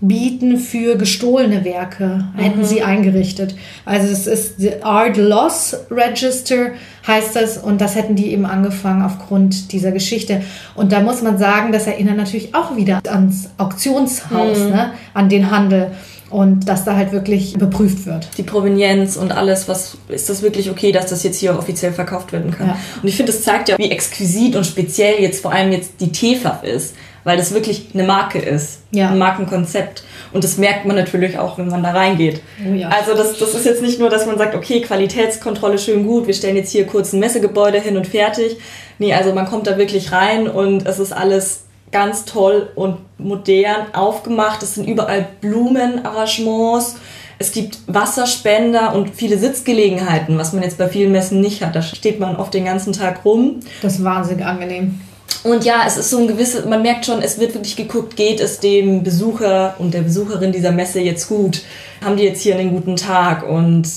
bieten 0.00 0.58
für 0.58 0.96
gestohlene 0.96 1.64
Werke, 1.64 2.24
mhm. 2.34 2.38
hätten 2.38 2.64
sie 2.64 2.82
eingerichtet. 2.82 3.56
Also 3.84 4.08
es 4.12 4.26
ist 4.26 4.60
the 4.60 4.82
Art 4.82 5.16
Loss 5.16 5.76
Register 5.90 6.72
heißt 7.06 7.34
das 7.34 7.58
und 7.58 7.80
das 7.80 7.94
hätten 7.94 8.14
die 8.14 8.32
eben 8.32 8.46
angefangen 8.46 9.02
aufgrund 9.02 9.72
dieser 9.72 9.92
Geschichte. 9.92 10.42
Und 10.74 10.92
da 10.92 11.00
muss 11.00 11.22
man 11.22 11.38
sagen, 11.38 11.72
das 11.72 11.86
erinnert 11.86 12.16
natürlich 12.16 12.54
auch 12.54 12.76
wieder 12.76 13.00
ans 13.08 13.50
Auktionshaus, 13.56 14.58
mhm. 14.58 14.70
ne? 14.70 14.92
an 15.14 15.28
den 15.28 15.50
Handel 15.50 15.92
und 16.30 16.68
dass 16.68 16.84
da 16.84 16.96
halt 16.96 17.12
wirklich 17.12 17.54
überprüft 17.54 18.06
wird. 18.06 18.28
Die 18.36 18.42
Provenienz 18.42 19.16
und 19.16 19.32
alles, 19.32 19.68
was 19.68 19.96
ist 20.08 20.28
das 20.28 20.42
wirklich 20.42 20.70
okay, 20.70 20.92
dass 20.92 21.06
das 21.06 21.22
jetzt 21.22 21.38
hier 21.38 21.58
offiziell 21.58 21.92
verkauft 21.92 22.32
werden 22.32 22.50
kann. 22.50 22.68
Ja. 22.68 22.78
Und 23.02 23.08
ich 23.08 23.16
finde, 23.16 23.32
das 23.32 23.42
zeigt 23.42 23.68
ja, 23.68 23.78
wie 23.78 23.90
exquisit 23.90 24.54
und 24.56 24.64
speziell 24.64 25.20
jetzt 25.20 25.40
vor 25.40 25.52
allem 25.52 25.72
jetzt 25.72 25.92
die 26.00 26.12
TFAF 26.12 26.62
ist. 26.64 26.94
Weil 27.24 27.36
das 27.36 27.52
wirklich 27.52 27.88
eine 27.94 28.04
Marke 28.04 28.38
ist, 28.38 28.80
ja. 28.90 29.10
ein 29.10 29.18
Markenkonzept. 29.18 30.04
Und 30.32 30.44
das 30.44 30.58
merkt 30.58 30.84
man 30.84 30.96
natürlich 30.96 31.38
auch, 31.38 31.58
wenn 31.58 31.68
man 31.68 31.82
da 31.82 31.90
reingeht. 31.90 32.40
Oh 32.66 32.74
ja. 32.74 32.88
Also 32.88 33.14
das, 33.14 33.38
das 33.38 33.54
ist 33.54 33.64
jetzt 33.64 33.82
nicht 33.82 33.98
nur, 33.98 34.10
dass 34.10 34.26
man 34.26 34.38
sagt, 34.38 34.54
okay, 34.54 34.80
Qualitätskontrolle 34.80 35.78
schön 35.78 36.06
gut, 36.06 36.26
wir 36.26 36.34
stellen 36.34 36.56
jetzt 36.56 36.70
hier 36.70 36.86
kurz 36.86 37.12
ein 37.12 37.20
Messegebäude 37.20 37.80
hin 37.80 37.96
und 37.96 38.06
fertig. 38.06 38.58
Nee, 38.98 39.14
also 39.14 39.32
man 39.32 39.46
kommt 39.46 39.66
da 39.66 39.78
wirklich 39.78 40.12
rein 40.12 40.48
und 40.48 40.86
es 40.86 40.98
ist 40.98 41.12
alles 41.12 41.64
ganz 41.90 42.24
toll 42.24 42.70
und 42.74 42.98
modern 43.18 43.94
aufgemacht. 43.94 44.62
Es 44.62 44.74
sind 44.74 44.86
überall 44.86 45.26
Blumenarrangements. 45.40 46.96
Es 47.38 47.52
gibt 47.52 47.78
Wasserspender 47.86 48.94
und 48.94 49.14
viele 49.14 49.38
Sitzgelegenheiten, 49.38 50.36
was 50.38 50.52
man 50.52 50.64
jetzt 50.64 50.76
bei 50.76 50.88
vielen 50.88 51.12
Messen 51.12 51.40
nicht 51.40 51.62
hat. 51.62 51.76
Da 51.76 51.82
steht 51.82 52.18
man 52.18 52.36
oft 52.36 52.52
den 52.52 52.64
ganzen 52.64 52.92
Tag 52.92 53.24
rum. 53.24 53.60
Das 53.80 53.94
ist 53.94 54.04
wahnsinnig 54.04 54.44
angenehm. 54.44 55.00
Und 55.44 55.64
ja, 55.64 55.84
es 55.86 55.96
ist 55.96 56.10
so 56.10 56.18
ein 56.18 56.28
gewisses, 56.28 56.64
man 56.64 56.82
merkt 56.82 57.06
schon, 57.06 57.22
es 57.22 57.38
wird 57.38 57.54
wirklich 57.54 57.76
geguckt, 57.76 58.16
geht 58.16 58.40
es 58.40 58.60
dem 58.60 59.02
Besucher 59.02 59.76
und 59.78 59.94
der 59.94 60.02
Besucherin 60.02 60.52
dieser 60.52 60.72
Messe 60.72 61.00
jetzt 61.00 61.28
gut? 61.28 61.62
Haben 62.04 62.16
die 62.16 62.24
jetzt 62.24 62.42
hier 62.42 62.56
einen 62.56 62.70
guten 62.70 62.96
Tag? 62.96 63.48
Und 63.48 63.88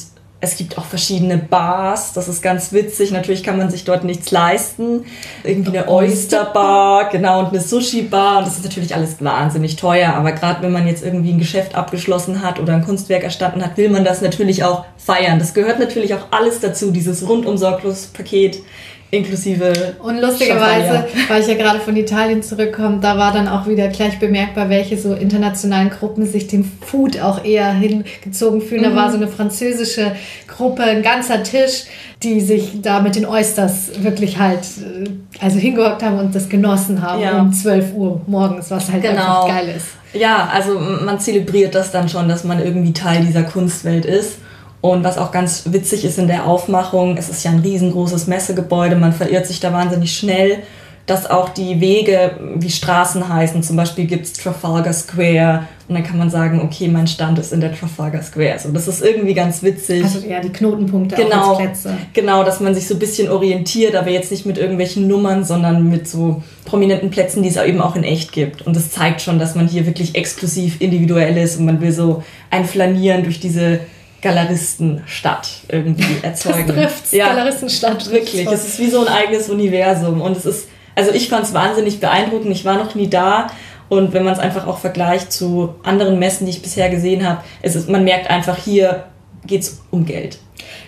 es 0.43 0.57
gibt 0.57 0.77
auch 0.77 0.85
verschiedene 0.85 1.37
Bars, 1.37 2.13
das 2.13 2.27
ist 2.27 2.41
ganz 2.41 2.73
witzig. 2.73 3.11
Natürlich 3.11 3.43
kann 3.43 3.57
man 3.57 3.69
sich 3.69 3.83
dort 3.83 4.03
nichts 4.03 4.31
leisten. 4.31 5.05
Irgendwie 5.43 5.77
eine 5.77 5.87
Oysterbar, 5.87 7.09
genau, 7.09 7.39
und 7.39 7.49
eine 7.49 7.61
Sushi-Bar. 7.61 8.39
Und 8.39 8.47
das 8.47 8.57
ist 8.57 8.63
natürlich 8.63 8.95
alles 8.95 9.23
wahnsinnig 9.23 9.75
teuer. 9.75 10.13
Aber 10.15 10.31
gerade 10.31 10.63
wenn 10.63 10.71
man 10.71 10.87
jetzt 10.87 11.03
irgendwie 11.03 11.31
ein 11.31 11.39
Geschäft 11.39 11.75
abgeschlossen 11.75 12.41
hat 12.41 12.59
oder 12.59 12.73
ein 12.73 12.83
Kunstwerk 12.83 13.23
erstanden 13.23 13.63
hat, 13.63 13.77
will 13.77 13.89
man 13.89 14.03
das 14.03 14.21
natürlich 14.21 14.63
auch 14.63 14.85
feiern. 14.97 15.37
Das 15.37 15.53
gehört 15.53 15.79
natürlich 15.79 16.15
auch 16.15 16.31
alles 16.31 16.59
dazu, 16.59 16.91
dieses 16.91 17.27
rundum 17.27 17.57
sorglos 17.57 18.07
Paket 18.07 18.63
inklusive. 19.11 19.73
Und 20.01 20.19
lustigerweise, 20.19 21.05
weil 21.27 21.41
ich 21.41 21.47
ja 21.47 21.55
gerade 21.55 21.79
von 21.79 21.95
Italien 21.95 22.41
zurückkomme, 22.41 22.99
da 23.01 23.17
war 23.17 23.33
dann 23.33 23.47
auch 23.47 23.67
wieder 23.67 23.89
gleich 23.89 24.19
bemerkbar, 24.19 24.69
welche 24.69 24.97
so 24.97 25.13
internationalen 25.13 25.89
Gruppen 25.89 26.25
sich 26.25 26.47
dem 26.47 26.63
Food 26.63 27.19
auch 27.19 27.43
eher 27.43 27.71
hingezogen 27.73 28.61
fühlen. 28.61 28.81
Mhm. 28.81 28.85
Da 28.85 28.95
war 28.95 29.11
so 29.11 29.17
eine 29.17 29.27
französische 29.27 30.13
Gruppe, 30.47 30.83
ein 30.83 31.03
ganzer 31.03 31.43
Tisch, 31.43 31.83
die 32.23 32.39
sich 32.39 32.81
da 32.81 33.01
mit 33.01 33.15
den 33.15 33.25
Oysters 33.25 33.91
wirklich 34.01 34.39
halt 34.39 34.61
äh, 34.79 35.09
also 35.43 35.59
hingehockt 35.59 36.03
haben 36.03 36.19
und 36.19 36.33
das 36.33 36.47
genossen 36.47 37.01
haben 37.01 37.21
ja. 37.21 37.41
um 37.41 37.51
12 37.51 37.93
Uhr 37.93 38.21
morgens, 38.27 38.71
was 38.71 38.91
halt 38.91 39.01
genau. 39.01 39.43
einfach 39.43 39.47
geil 39.47 39.73
ist. 39.75 39.87
Ja, 40.13 40.49
also 40.53 40.79
man 40.79 41.19
zelebriert 41.19 41.75
das 41.75 41.91
dann 41.91 42.09
schon, 42.09 42.27
dass 42.29 42.43
man 42.43 42.59
irgendwie 42.59 42.93
Teil 42.93 43.25
dieser 43.25 43.43
Kunstwelt 43.43 44.05
ist. 44.05 44.37
Und 44.81 45.03
was 45.03 45.19
auch 45.19 45.31
ganz 45.31 45.63
witzig 45.67 46.05
ist 46.05 46.17
in 46.17 46.27
der 46.27 46.47
Aufmachung, 46.47 47.15
es 47.17 47.29
ist 47.29 47.43
ja 47.43 47.51
ein 47.51 47.59
riesengroßes 47.59 48.27
Messegebäude, 48.27 48.95
man 48.95 49.13
verirrt 49.13 49.45
sich 49.45 49.59
da 49.59 49.71
wahnsinnig 49.71 50.17
schnell, 50.17 50.63
dass 51.05 51.29
auch 51.29 51.49
die 51.49 51.81
Wege 51.81 52.37
wie 52.55 52.69
Straßen 52.69 53.27
heißen. 53.27 53.63
Zum 53.63 53.75
Beispiel 53.75 54.05
gibt 54.05 54.25
es 54.25 54.33
Trafalgar 54.33 54.93
Square 54.93 55.67
und 55.87 55.95
dann 55.95 56.03
kann 56.03 56.17
man 56.17 56.29
sagen, 56.29 56.61
okay, 56.61 56.87
mein 56.87 57.07
Stand 57.07 57.37
ist 57.37 57.51
in 57.51 57.59
der 57.59 57.77
Trafalgar 57.77 58.23
Square. 58.23 58.53
Also 58.53 58.69
das 58.69 58.87
ist 58.87 59.03
irgendwie 59.03 59.33
ganz 59.33 59.61
witzig. 59.61 60.03
Also 60.03 60.19
ja, 60.19 60.39
die 60.39 60.49
Knotenpunkte 60.49 61.15
genau, 61.15 61.53
auch 61.53 61.59
als 61.59 61.81
Plätze. 61.81 61.97
Genau, 62.13 62.43
dass 62.43 62.59
man 62.59 62.73
sich 62.73 62.87
so 62.87 62.93
ein 62.95 62.99
bisschen 62.99 63.29
orientiert, 63.29 63.95
aber 63.95 64.09
jetzt 64.09 64.31
nicht 64.31 64.45
mit 64.45 64.57
irgendwelchen 64.57 65.07
Nummern, 65.07 65.43
sondern 65.43 65.89
mit 65.89 66.07
so 66.07 66.41
prominenten 66.65 67.09
Plätzen, 67.09 67.43
die 67.43 67.49
es 67.49 67.57
eben 67.57 67.81
auch 67.81 67.95
in 67.95 68.03
echt 68.03 68.31
gibt. 68.31 68.61
Und 68.61 68.75
das 68.75 68.91
zeigt 68.91 69.21
schon, 69.21 69.37
dass 69.37 69.53
man 69.53 69.67
hier 69.67 69.85
wirklich 69.85 70.15
exklusiv 70.15 70.79
individuell 70.79 71.37
ist 71.37 71.57
und 71.57 71.65
man 71.65 71.81
will 71.81 71.91
so 71.91 72.23
ein 72.51 72.65
Flanieren 72.65 73.23
durch 73.23 73.39
diese 73.39 73.81
Galeristenstadt 74.21 75.49
irgendwie 75.67 76.17
erzeugen. 76.21 76.67
Das 76.67 76.75
trifft's, 76.75 77.11
ja, 77.11 77.27
Galeristenstadt. 77.29 78.11
Wirklich, 78.11 78.47
es 78.47 78.67
ist 78.67 78.79
wie 78.79 78.89
so 78.89 79.05
ein 79.05 79.07
eigenes 79.07 79.49
Universum 79.49 80.21
und 80.21 80.37
es 80.37 80.45
ist, 80.45 80.67
also 80.95 81.11
ich 81.11 81.29
fand 81.29 81.45
es 81.45 81.53
wahnsinnig 81.53 81.99
beeindruckend, 81.99 82.51
ich 82.51 82.65
war 82.65 82.77
noch 82.77 82.95
nie 82.95 83.09
da 83.09 83.47
und 83.89 84.13
wenn 84.13 84.23
man 84.23 84.33
es 84.33 84.39
einfach 84.39 84.67
auch 84.67 84.77
vergleicht 84.77 85.31
zu 85.31 85.75
anderen 85.83 86.19
Messen, 86.19 86.45
die 86.45 86.51
ich 86.51 86.61
bisher 86.61 86.89
gesehen 86.89 87.27
habe, 87.27 87.41
es 87.61 87.75
ist, 87.75 87.89
man 87.89 88.03
merkt 88.03 88.29
einfach, 88.29 88.57
hier 88.57 89.05
geht 89.45 89.63
es 89.63 89.81
um 89.91 90.05
Geld. 90.05 90.37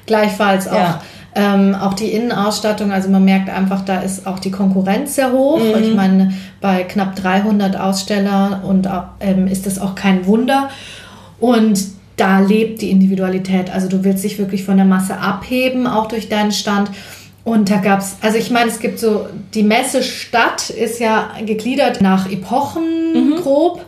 Gleichfalls 0.06 0.68
auch. 0.68 0.74
Ja. 0.74 1.02
Ähm, 1.36 1.74
auch 1.74 1.96
die 1.96 2.12
Innenausstattung, 2.12 2.92
also 2.92 3.10
man 3.10 3.26
merkt 3.26 3.50
einfach, 3.50 3.84
da 3.84 4.02
ist 4.02 4.28
auch 4.28 4.38
die 4.38 4.52
Konkurrenz 4.52 5.16
sehr 5.16 5.32
hoch. 5.32 5.60
Mhm. 5.60 5.84
Ich 5.84 5.96
meine, 5.96 6.34
bei 6.62 6.84
knapp 6.84 7.16
300 7.16 7.76
Aussteller 7.76 8.62
und 8.64 8.88
ähm, 9.20 9.48
ist 9.48 9.66
das 9.66 9.80
auch 9.80 9.96
kein 9.96 10.28
Wunder. 10.28 10.70
Und 11.40 11.80
da 12.18 12.40
lebt 12.40 12.82
die 12.82 12.92
Individualität. 12.92 13.70
Also 13.72 13.88
du 13.88 14.04
willst 14.04 14.24
dich 14.24 14.38
wirklich 14.38 14.64
von 14.64 14.78
der 14.78 14.86
Masse 14.86 15.18
abheben, 15.18 15.88
auch 15.88 16.08
durch 16.08 16.30
deinen 16.30 16.52
Stand. 16.52 16.92
Und 17.44 17.70
da 17.70 17.78
gab 17.78 18.00
es, 18.00 18.16
also 18.22 18.38
ich 18.38 18.52
meine, 18.52 18.70
es 18.70 18.80
gibt 18.80 19.00
so, 19.00 19.28
die 19.54 19.64
Messestadt 19.64 20.70
ist 20.70 21.00
ja 21.00 21.32
gegliedert 21.46 22.02
nach 22.02 22.32
Epochen 22.32 23.32
mhm. 23.32 23.36
grob. 23.36 23.84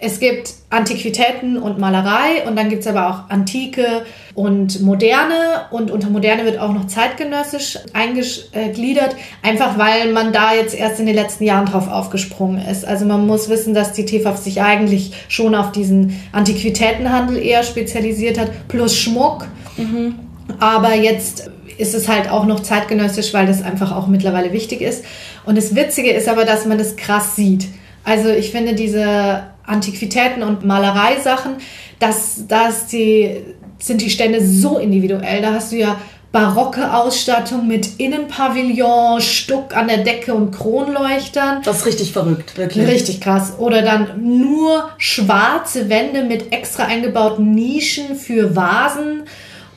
Es 0.00 0.18
gibt 0.18 0.54
Antiquitäten 0.76 1.56
und 1.56 1.78
Malerei 1.78 2.46
und 2.46 2.56
dann 2.56 2.68
gibt 2.68 2.82
es 2.82 2.86
aber 2.86 3.08
auch 3.08 3.30
Antike 3.30 4.04
und 4.34 4.82
Moderne 4.82 5.66
und 5.70 5.90
unter 5.90 6.10
Moderne 6.10 6.44
wird 6.44 6.58
auch 6.58 6.72
noch 6.72 6.86
zeitgenössisch 6.86 7.78
eingegliedert, 7.94 9.16
einfach 9.42 9.78
weil 9.78 10.12
man 10.12 10.32
da 10.32 10.54
jetzt 10.54 10.74
erst 10.74 11.00
in 11.00 11.06
den 11.06 11.14
letzten 11.14 11.44
Jahren 11.44 11.64
drauf 11.64 11.90
aufgesprungen 11.90 12.64
ist. 12.64 12.84
Also 12.84 13.06
man 13.06 13.26
muss 13.26 13.48
wissen, 13.48 13.72
dass 13.72 13.92
die 13.92 14.04
TFAF 14.04 14.36
sich 14.36 14.60
eigentlich 14.60 15.12
schon 15.28 15.54
auf 15.54 15.72
diesen 15.72 16.20
Antiquitätenhandel 16.32 17.38
eher 17.38 17.62
spezialisiert 17.62 18.38
hat, 18.38 18.50
plus 18.68 18.94
Schmuck. 18.94 19.46
Mhm. 19.78 20.16
Aber 20.60 20.94
jetzt 20.94 21.50
ist 21.78 21.94
es 21.94 22.08
halt 22.08 22.30
auch 22.30 22.44
noch 22.46 22.60
zeitgenössisch, 22.60 23.32
weil 23.34 23.46
das 23.46 23.62
einfach 23.62 23.96
auch 23.96 24.06
mittlerweile 24.06 24.52
wichtig 24.52 24.82
ist. 24.82 25.04
Und 25.44 25.56
das 25.56 25.74
Witzige 25.74 26.10
ist 26.10 26.28
aber, 26.28 26.44
dass 26.44 26.66
man 26.66 26.78
das 26.78 26.96
krass 26.96 27.34
sieht. 27.36 27.68
Also 28.04 28.28
ich 28.28 28.50
finde 28.50 28.74
diese 28.74 29.44
Antiquitäten 29.66 30.42
und 30.42 30.64
Malereisachen, 30.64 31.56
das, 31.98 32.44
das 32.46 32.86
die, 32.86 33.42
sind 33.78 34.00
die 34.00 34.10
Stände 34.10 34.44
so 34.44 34.78
individuell. 34.78 35.42
Da 35.42 35.52
hast 35.52 35.72
du 35.72 35.76
ja 35.76 35.96
barocke 36.32 36.92
Ausstattung 36.92 37.66
mit 37.66 37.98
Innenpavillon, 37.98 39.20
Stuck 39.22 39.74
an 39.74 39.88
der 39.88 39.98
Decke 39.98 40.34
und 40.34 40.50
Kronleuchtern. 40.50 41.62
Das 41.64 41.78
ist 41.78 41.86
richtig 41.86 42.12
verrückt, 42.12 42.58
wirklich. 42.58 42.86
Richtig 42.86 43.20
krass. 43.22 43.54
Oder 43.58 43.80
dann 43.80 44.22
nur 44.22 44.90
schwarze 44.98 45.88
Wände 45.88 46.24
mit 46.24 46.52
extra 46.52 46.84
eingebauten 46.84 47.52
Nischen 47.54 48.16
für 48.16 48.54
Vasen. 48.54 49.22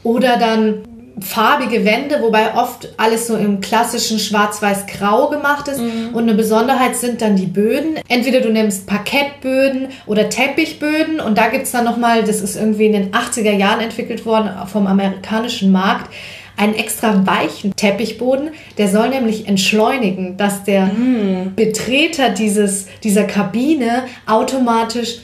Oder 0.03 0.38
dann 0.38 0.84
farbige 1.22 1.86
Wände, 1.86 2.22
wobei 2.22 2.56
oft 2.56 2.90
alles 2.98 3.28
so 3.28 3.36
im 3.36 3.62
klassischen 3.62 4.20
Schwarz-Weiß-Grau 4.20 5.30
gemacht 5.30 5.68
ist. 5.68 5.80
Mhm. 5.80 6.10
Und 6.14 6.24
eine 6.24 6.34
Besonderheit 6.34 6.96
sind 6.96 7.22
dann 7.22 7.36
die 7.36 7.46
Böden. 7.46 8.00
Entweder 8.08 8.42
du 8.42 8.50
nimmst 8.50 8.88
Parkettböden 8.88 9.90
oder 10.06 10.30
Teppichböden 10.30 11.20
und 11.20 11.38
da 11.38 11.50
gibt 11.50 11.64
es 11.66 11.72
dann 11.72 11.86
nochmal, 11.86 12.24
das 12.24 12.42
ist 12.42 12.56
irgendwie 12.56 12.86
in 12.86 12.94
den 12.94 13.12
80er 13.12 13.54
Jahren 13.54 13.82
entwickelt 13.82 14.26
worden 14.26 14.50
vom 14.68 14.88
amerikanischen 14.88 15.72
Markt, 15.72 16.12
einen 16.58 16.76
extra 16.76 17.26
weichen 17.26 17.76
Teppichboden. 17.76 18.50
Der 18.78 18.90
soll 18.90 19.10
nämlich 19.10 19.48
entschleunigen, 19.48 20.36
dass 20.36 20.64
der 20.66 20.88
mm. 20.88 21.54
Betreter 21.56 22.30
dieses, 22.30 22.88
dieser 23.04 23.24
Kabine 23.24 24.04
automatisch 24.26 25.20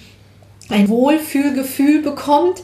ein 0.70 0.90
Wohlfühlgefühl 0.90 2.02
bekommt 2.02 2.62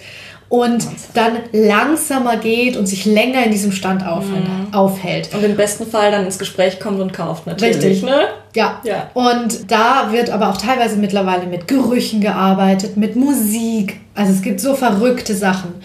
und 0.52 0.86
dann 1.14 1.38
langsamer 1.54 2.36
geht 2.36 2.76
und 2.76 2.86
sich 2.86 3.06
länger 3.06 3.46
in 3.46 3.52
diesem 3.52 3.72
Stand 3.72 4.02
mhm. 4.02 4.74
aufhält. 4.74 5.34
Und 5.34 5.46
im 5.46 5.56
besten 5.56 5.88
Fall 5.88 6.12
dann 6.12 6.26
ins 6.26 6.38
Gespräch 6.38 6.82
kommt 6.82 7.00
und 7.00 7.14
kauft 7.14 7.48
natürlich. 7.48 7.78
Richtig, 7.78 8.04
ne? 8.04 8.24
Ja. 8.54 8.82
ja. 8.84 9.10
Und 9.14 9.72
da 9.72 10.10
wird 10.12 10.30
aber 10.30 10.50
auch 10.50 10.58
teilweise 10.58 10.98
mittlerweile 10.98 11.46
mit 11.46 11.70
Gerüchen 11.70 12.20
gearbeitet, 12.20 12.98
mit 12.98 13.16
Musik. 13.16 14.02
Also 14.14 14.34
es 14.34 14.42
gibt 14.42 14.60
so 14.60 14.76
verrückte 14.76 15.36
Sachen. 15.36 15.76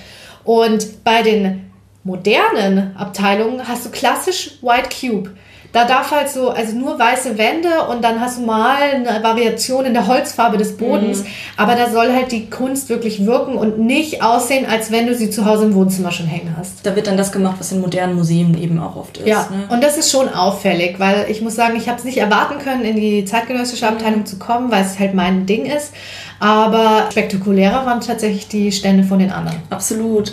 Und 0.43 1.05
bei 1.05 1.23
den 1.23 1.71
modernen 2.03 2.97
Abteilungen 2.97 3.69
hast 3.69 3.87
du 3.87 3.91
klassisch 3.91 4.59
White 4.63 4.89
Cube. 5.01 5.31
Da 5.77 5.85
darf 5.85 6.11
halt 6.11 6.31
so, 6.31 6.49
also 6.49 6.75
nur 6.75 6.99
weiße 6.99 7.37
Wände 7.37 7.69
und 7.91 8.03
dann 8.03 8.19
hast 8.19 8.39
du 8.39 8.47
mal 8.47 8.79
eine 8.81 9.23
Variation 9.23 9.85
in 9.85 9.93
der 9.93 10.07
Holzfarbe 10.07 10.57
des 10.57 10.79
Bodens. 10.79 11.23
Mhm. 11.23 11.27
Aber 11.59 11.75
da 11.75 11.91
soll 11.91 12.15
halt 12.15 12.33
die 12.33 12.49
Kunst 12.49 12.89
wirklich 12.89 13.27
wirken 13.27 13.59
und 13.59 13.79
nicht 13.79 14.23
aussehen, 14.23 14.65
als 14.65 14.91
wenn 14.91 15.07
du 15.07 15.15
sie 15.15 15.29
zu 15.29 15.45
Hause 15.45 15.67
im 15.67 15.75
Wohnzimmer 15.75 16.13
schon 16.13 16.25
hängen 16.25 16.55
hast. 16.57 16.87
Da 16.87 16.97
wird 16.97 17.09
dann 17.09 17.19
das 17.19 17.31
gemacht, 17.31 17.57
was 17.59 17.73
in 17.73 17.83
modernen 17.83 18.15
Museen 18.15 18.57
eben 18.57 18.81
auch 18.81 18.97
oft 18.97 19.19
ist. 19.19 19.27
Ja, 19.27 19.51
ne? 19.51 19.69
und 19.69 19.85
das 19.85 19.99
ist 19.99 20.11
schon 20.11 20.31
auffällig, 20.31 20.99
weil 20.99 21.27
ich 21.29 21.43
muss 21.43 21.57
sagen, 21.57 21.77
ich 21.77 21.91
habe 21.91 21.99
es 21.99 22.05
nicht 22.05 22.17
erwarten 22.17 22.59
können, 22.59 22.87
in 22.87 22.97
die 22.97 23.27
zeitgenössische 23.27 23.87
Abteilung 23.87 24.25
zu 24.25 24.39
kommen, 24.39 24.73
weil 24.73 24.83
es 24.83 24.99
halt 24.99 25.13
mein 25.13 25.45
Ding 25.45 25.67
ist. 25.67 25.93
Aber 26.41 27.09
spektakulärer 27.11 27.85
waren 27.85 28.01
tatsächlich 28.01 28.49
die 28.49 28.73
Stände 28.73 29.05
von 29.05 29.19
den 29.19 29.31
anderen. 29.31 29.59
Absolut. 29.69 30.33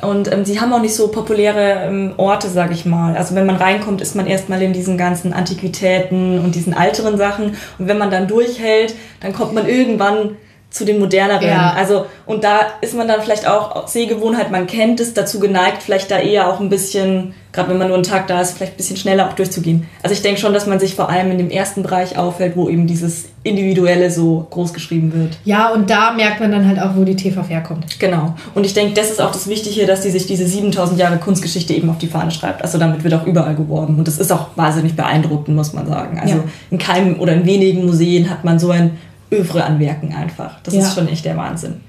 Und 0.00 0.32
ähm, 0.32 0.44
sie 0.44 0.60
haben 0.60 0.72
auch 0.72 0.80
nicht 0.80 0.94
so 0.94 1.08
populäre 1.08 1.88
ähm, 1.88 2.14
Orte, 2.18 2.48
sag 2.48 2.70
ich 2.70 2.86
mal. 2.86 3.16
Also 3.16 3.34
wenn 3.34 3.46
man 3.46 3.56
reinkommt, 3.56 4.00
ist 4.00 4.14
man 4.14 4.26
erstmal 4.26 4.62
in 4.62 4.72
diesen 4.72 4.96
ganzen 4.96 5.32
Antiquitäten 5.32 6.38
und 6.38 6.54
diesen 6.54 6.72
älteren 6.72 7.16
Sachen. 7.16 7.56
Und 7.78 7.88
wenn 7.88 7.98
man 7.98 8.10
dann 8.10 8.28
durchhält, 8.28 8.94
dann 9.20 9.32
kommt 9.32 9.54
man 9.54 9.68
irgendwann 9.68 10.36
zu 10.70 10.84
den 10.84 10.98
moderneren. 10.98 11.48
Ja. 11.48 11.72
Also, 11.76 12.06
und 12.26 12.44
da 12.44 12.60
ist 12.82 12.94
man 12.94 13.08
dann 13.08 13.22
vielleicht 13.22 13.48
auch 13.48 13.88
Sehgewohnheit, 13.88 14.50
man 14.50 14.66
kennt 14.66 15.00
es, 15.00 15.14
dazu 15.14 15.40
geneigt, 15.40 15.82
vielleicht 15.82 16.10
da 16.10 16.18
eher 16.18 16.46
auch 16.48 16.60
ein 16.60 16.68
bisschen, 16.68 17.32
gerade 17.52 17.70
wenn 17.70 17.78
man 17.78 17.88
nur 17.88 17.96
einen 17.96 18.04
Tag 18.04 18.26
da 18.26 18.42
ist, 18.42 18.58
vielleicht 18.58 18.74
ein 18.74 18.76
bisschen 18.76 18.98
schneller 18.98 19.28
auch 19.28 19.32
durchzugehen. 19.32 19.86
Also 20.02 20.12
ich 20.12 20.20
denke 20.20 20.38
schon, 20.38 20.52
dass 20.52 20.66
man 20.66 20.78
sich 20.78 20.94
vor 20.94 21.08
allem 21.08 21.30
in 21.30 21.38
dem 21.38 21.48
ersten 21.48 21.82
Bereich 21.82 22.18
aufhält, 22.18 22.54
wo 22.54 22.68
eben 22.68 22.86
dieses 22.86 23.30
Individuelle 23.44 24.10
so 24.10 24.46
groß 24.50 24.74
geschrieben 24.74 25.14
wird. 25.14 25.38
Ja, 25.44 25.72
und 25.72 25.88
da 25.88 26.12
merkt 26.12 26.40
man 26.40 26.52
dann 26.52 26.68
halt 26.68 26.78
auch, 26.78 26.96
wo 26.96 27.04
die 27.04 27.16
TVF 27.16 27.48
herkommt. 27.48 27.98
Genau. 27.98 28.34
Und 28.54 28.66
ich 28.66 28.74
denke, 28.74 28.92
das 28.92 29.10
ist 29.10 29.22
auch 29.22 29.32
das 29.32 29.48
Wichtige, 29.48 29.86
dass 29.86 30.02
die 30.02 30.10
sich 30.10 30.26
diese 30.26 30.46
7000 30.46 31.00
Jahre 31.00 31.16
Kunstgeschichte 31.16 31.72
eben 31.72 31.88
auf 31.88 31.96
die 31.96 32.08
Fahne 32.08 32.30
schreibt. 32.30 32.60
Also 32.62 32.76
damit 32.76 33.04
wird 33.04 33.14
auch 33.14 33.24
überall 33.24 33.54
geworben. 33.54 33.96
Und 33.96 34.06
das 34.06 34.18
ist 34.18 34.30
auch 34.30 34.48
wahnsinnig 34.56 34.96
beeindruckend, 34.96 35.56
muss 35.56 35.72
man 35.72 35.86
sagen. 35.86 36.20
Also 36.20 36.34
ja. 36.34 36.44
in 36.70 36.76
keinem 36.76 37.18
oder 37.20 37.32
in 37.32 37.46
wenigen 37.46 37.86
Museen 37.86 38.28
hat 38.28 38.44
man 38.44 38.58
so 38.58 38.70
ein 38.70 38.98
Övre 39.32 39.64
an 39.64 39.78
Werken 39.80 40.14
einfach. 40.14 40.60
Das 40.62 40.74
ja. 40.74 40.80
ist 40.80 40.94
schon 40.94 41.08
echt 41.08 41.24
der 41.24 41.36
Wahnsinn. 41.36 41.80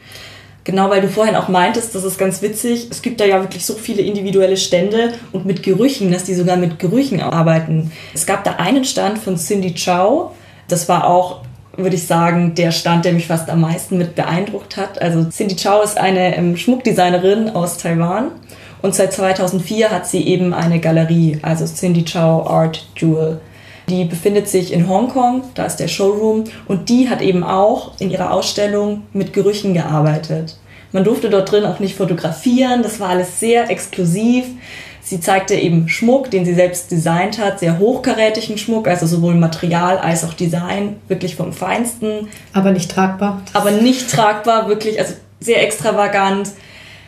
Genau, 0.65 0.89
weil 0.89 1.01
du 1.01 1.07
vorhin 1.07 1.35
auch 1.35 1.47
meintest, 1.47 1.95
das 1.95 2.03
ist 2.03 2.19
ganz 2.19 2.41
witzig, 2.41 2.89
es 2.91 3.01
gibt 3.01 3.19
da 3.19 3.25
ja 3.25 3.41
wirklich 3.41 3.65
so 3.65 3.73
viele 3.73 4.01
individuelle 4.01 4.57
Stände 4.57 5.13
und 5.31 5.45
mit 5.45 5.63
Gerüchen, 5.63 6.11
dass 6.11 6.25
die 6.25 6.35
sogar 6.35 6.57
mit 6.57 6.77
Gerüchen 6.77 7.21
arbeiten. 7.21 7.91
Es 8.13 8.25
gab 8.25 8.43
da 8.43 8.57
einen 8.57 8.85
Stand 8.85 9.17
von 9.17 9.37
Cindy 9.37 9.73
Chow, 9.73 10.31
das 10.67 10.87
war 10.87 11.07
auch, 11.07 11.41
würde 11.75 11.95
ich 11.95 12.05
sagen, 12.05 12.53
der 12.55 12.71
Stand, 12.71 13.05
der 13.05 13.13
mich 13.13 13.25
fast 13.25 13.49
am 13.49 13.61
meisten 13.61 13.97
mit 13.97 14.13
beeindruckt 14.15 14.77
hat. 14.77 15.01
Also 15.01 15.23
Cindy 15.25 15.55
Chow 15.55 15.83
ist 15.83 15.97
eine 15.97 16.35
ähm, 16.35 16.55
Schmuckdesignerin 16.55 17.49
aus 17.49 17.77
Taiwan 17.77 18.31
und 18.81 18.93
seit 18.93 19.13
2004 19.13 19.89
hat 19.89 20.07
sie 20.07 20.27
eben 20.27 20.53
eine 20.53 20.79
Galerie, 20.79 21.39
also 21.41 21.65
Cindy 21.65 22.05
Chow 22.05 22.47
Art 22.47 22.85
Jewel. 22.95 23.39
Die 23.89 24.05
befindet 24.05 24.47
sich 24.47 24.71
in 24.71 24.87
Hongkong, 24.87 25.43
da 25.55 25.65
ist 25.65 25.77
der 25.77 25.87
Showroom 25.87 26.43
und 26.67 26.89
die 26.89 27.09
hat 27.09 27.21
eben 27.21 27.43
auch 27.43 27.99
in 27.99 28.11
ihrer 28.11 28.31
Ausstellung 28.31 29.03
mit 29.13 29.33
Gerüchen 29.33 29.73
gearbeitet. 29.73 30.57
Man 30.91 31.03
durfte 31.03 31.29
dort 31.29 31.51
drin 31.51 31.65
auch 31.65 31.79
nicht 31.79 31.95
fotografieren, 31.95 32.83
das 32.83 32.99
war 32.99 33.09
alles 33.09 33.39
sehr 33.39 33.69
exklusiv. 33.71 34.45
Sie 35.01 35.19
zeigte 35.19 35.55
eben 35.55 35.89
Schmuck, 35.89 36.29
den 36.29 36.45
sie 36.45 36.53
selbst 36.53 36.91
designt 36.91 37.39
hat, 37.39 37.59
sehr 37.59 37.79
hochkarätigen 37.79 38.59
Schmuck, 38.59 38.87
also 38.87 39.07
sowohl 39.07 39.33
Material 39.33 39.97
als 39.97 40.23
auch 40.23 40.33
Design, 40.33 40.97
wirklich 41.07 41.35
vom 41.35 41.51
Feinsten. 41.51 42.27
Aber 42.53 42.71
nicht 42.71 42.91
tragbar. 42.91 43.41
Aber 43.53 43.71
nicht 43.71 44.11
tragbar, 44.11 44.67
wirklich, 44.67 44.99
also 44.99 45.15
sehr 45.39 45.63
extravagant. 45.63 46.51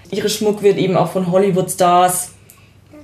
Ihre 0.10 0.30
Schmuck 0.30 0.64
wird 0.64 0.78
eben 0.80 0.98
auch 0.98 1.12
von 1.12 1.32
Hollywood-Stars 1.32 2.32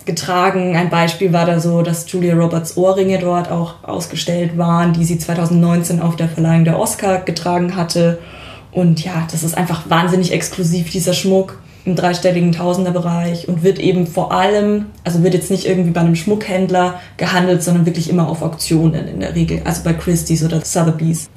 getragen. 0.07 0.75
Ein 0.75 0.89
Beispiel 0.89 1.31
war 1.31 1.45
da 1.45 1.59
so, 1.59 1.83
dass 1.83 2.11
Julia 2.11 2.33
Roberts 2.33 2.75
Ohrringe 2.77 3.19
dort 3.19 3.51
auch 3.51 3.75
ausgestellt 3.83 4.57
waren, 4.57 4.93
die 4.93 5.05
sie 5.05 5.19
2019 5.19 6.01
auf 6.01 6.15
der 6.15 6.27
Verleihung 6.27 6.65
der 6.65 6.79
Oscar 6.79 7.19
getragen 7.19 7.75
hatte. 7.75 8.17
Und 8.71 9.03
ja, 9.03 9.27
das 9.31 9.43
ist 9.43 9.55
einfach 9.55 9.89
wahnsinnig 9.89 10.31
exklusiv, 10.31 10.89
dieser 10.89 11.13
Schmuck 11.13 11.59
im 11.85 11.95
dreistelligen 11.95 12.51
Tausenderbereich 12.51 13.47
und 13.47 13.63
wird 13.63 13.79
eben 13.79 14.07
vor 14.07 14.33
allem, 14.33 14.87
also 15.03 15.23
wird 15.23 15.33
jetzt 15.33 15.51
nicht 15.51 15.65
irgendwie 15.65 15.91
bei 15.91 16.01
einem 16.01 16.15
Schmuckhändler 16.15 16.99
gehandelt, 17.15 17.63
sondern 17.63 17.85
wirklich 17.85 18.09
immer 18.09 18.27
auf 18.27 18.41
Auktionen 18.41 19.07
in 19.07 19.19
der 19.21 19.35
Regel, 19.35 19.61
also 19.63 19.83
bei 19.83 19.93
Christie's 19.93 20.43
oder 20.43 20.59
Sotheby's. 20.59 21.29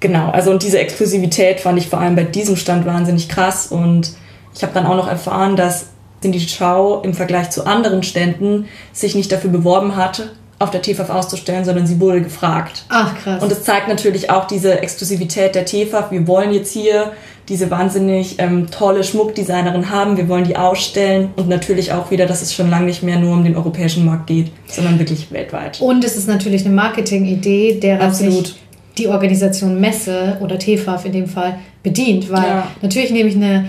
Genau, 0.00 0.30
also 0.30 0.50
und 0.50 0.62
diese 0.62 0.78
Exklusivität 0.78 1.60
fand 1.60 1.78
ich 1.78 1.88
vor 1.88 2.00
allem 2.00 2.16
bei 2.16 2.24
diesem 2.24 2.56
Stand 2.56 2.86
wahnsinnig 2.86 3.28
krass 3.28 3.68
und 3.68 4.12
ich 4.54 4.62
habe 4.62 4.74
dann 4.74 4.86
auch 4.86 4.96
noch 4.96 5.08
erfahren, 5.08 5.54
dass 5.54 5.86
Cindy 6.22 6.44
Chow 6.46 7.04
im 7.04 7.14
Vergleich 7.14 7.50
zu 7.50 7.66
anderen 7.66 8.02
Ständen 8.02 8.66
sich 8.92 9.14
nicht 9.14 9.30
dafür 9.30 9.50
beworben 9.50 9.96
hat, 9.96 10.30
auf 10.58 10.70
der 10.70 10.82
TFAF 10.82 11.10
auszustellen, 11.10 11.64
sondern 11.64 11.86
sie 11.86 12.00
wurde 12.00 12.20
gefragt. 12.20 12.84
Ach, 12.88 13.16
krass. 13.22 13.42
Und 13.42 13.52
es 13.52 13.62
zeigt 13.62 13.88
natürlich 13.88 14.30
auch 14.30 14.46
diese 14.46 14.80
Exklusivität 14.80 15.54
der 15.54 15.64
TFAF. 15.64 16.10
Wir 16.10 16.26
wollen 16.26 16.52
jetzt 16.52 16.72
hier 16.72 17.12
diese 17.48 17.70
wahnsinnig 17.70 18.36
ähm, 18.38 18.70
tolle 18.70 19.04
Schmuckdesignerin 19.04 19.90
haben, 19.90 20.16
wir 20.16 20.28
wollen 20.28 20.44
die 20.44 20.56
ausstellen 20.56 21.30
und 21.36 21.48
natürlich 21.48 21.92
auch 21.92 22.10
wieder, 22.10 22.26
dass 22.26 22.42
es 22.42 22.52
schon 22.52 22.68
lange 22.68 22.86
nicht 22.86 23.02
mehr 23.02 23.18
nur 23.18 23.32
um 23.32 23.44
den 23.44 23.56
europäischen 23.56 24.04
Markt 24.04 24.26
geht, 24.26 24.50
sondern 24.66 24.98
wirklich 24.98 25.32
weltweit. 25.32 25.80
Und 25.80 26.04
es 26.04 26.16
ist 26.16 26.28
natürlich 26.28 26.66
eine 26.66 26.74
Marketingidee, 26.74 27.80
der 27.80 28.02
Absolut. 28.02 28.48
sich 28.48 28.56
die 28.98 29.08
Organisation 29.08 29.80
Messe 29.80 30.36
oder 30.40 30.58
TFAF 30.58 31.06
in 31.06 31.12
dem 31.12 31.26
Fall 31.26 31.58
bedient, 31.82 32.30
weil 32.30 32.42
ja. 32.42 32.70
natürlich 32.82 33.12
nehme 33.12 33.28
ich 33.28 33.36
eine 33.36 33.68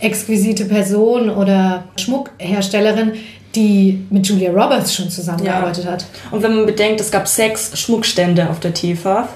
exquisite 0.00 0.64
Person 0.64 1.30
oder 1.30 1.84
Schmuckherstellerin, 1.96 3.12
die 3.54 4.04
mit 4.10 4.26
Julia 4.26 4.50
Roberts 4.50 4.94
schon 4.94 5.10
zusammengearbeitet 5.10 5.84
ja. 5.84 5.92
hat. 5.92 6.06
Und 6.30 6.42
wenn 6.42 6.54
man 6.54 6.66
bedenkt, 6.66 7.00
es 7.00 7.10
gab 7.10 7.26
sechs 7.26 7.78
Schmuckstände 7.78 8.48
auf 8.48 8.60
der 8.60 8.74
TFAF 8.74 9.28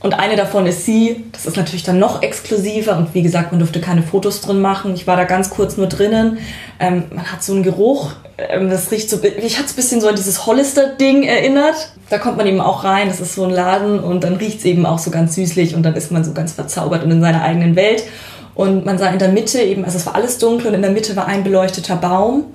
und 0.00 0.14
eine 0.14 0.36
davon 0.36 0.66
ist 0.66 0.86
sie, 0.86 1.24
das 1.32 1.44
ist 1.44 1.56
natürlich 1.56 1.82
dann 1.82 1.98
noch 1.98 2.22
exklusiver 2.22 2.96
und 2.96 3.14
wie 3.14 3.22
gesagt, 3.22 3.50
man 3.50 3.58
durfte 3.58 3.80
keine 3.80 4.02
Fotos 4.02 4.40
drin 4.40 4.60
machen. 4.60 4.94
Ich 4.94 5.08
war 5.08 5.16
da 5.16 5.24
ganz 5.24 5.50
kurz 5.50 5.76
nur 5.76 5.88
drinnen. 5.88 6.38
Ähm, 6.78 7.04
man 7.12 7.32
hat 7.32 7.42
so 7.42 7.52
einen 7.52 7.64
Geruch, 7.64 8.12
ähm, 8.38 8.70
das 8.70 8.92
riecht 8.92 9.10
so, 9.10 9.20
ich 9.22 9.56
hatte 9.56 9.66
es 9.66 9.72
ein 9.72 9.76
bisschen 9.76 10.00
so 10.00 10.08
an 10.08 10.14
dieses 10.14 10.46
Hollister-Ding 10.46 11.24
erinnert. 11.24 11.92
Da 12.10 12.18
kommt 12.18 12.36
man 12.36 12.46
eben 12.46 12.60
auch 12.60 12.84
rein, 12.84 13.08
das 13.08 13.20
ist 13.20 13.34
so 13.34 13.44
ein 13.44 13.50
Laden 13.50 13.98
und 13.98 14.22
dann 14.22 14.36
riecht 14.36 14.60
es 14.60 14.64
eben 14.64 14.86
auch 14.86 15.00
so 15.00 15.10
ganz 15.10 15.34
süßlich 15.34 15.74
und 15.74 15.82
dann 15.82 15.96
ist 15.96 16.12
man 16.12 16.22
so 16.22 16.32
ganz 16.32 16.52
verzaubert 16.52 17.02
und 17.02 17.10
in 17.10 17.20
seiner 17.20 17.42
eigenen 17.42 17.74
Welt. 17.74 18.04
Und 18.58 18.84
man 18.84 18.98
sah 18.98 19.10
in 19.10 19.20
der 19.20 19.28
Mitte 19.28 19.60
eben, 19.60 19.84
also 19.84 19.98
es 19.98 20.06
war 20.06 20.16
alles 20.16 20.38
dunkel 20.38 20.66
und 20.66 20.74
in 20.74 20.82
der 20.82 20.90
Mitte 20.90 21.14
war 21.14 21.28
ein 21.28 21.44
beleuchteter 21.44 21.94
Baum, 21.94 22.46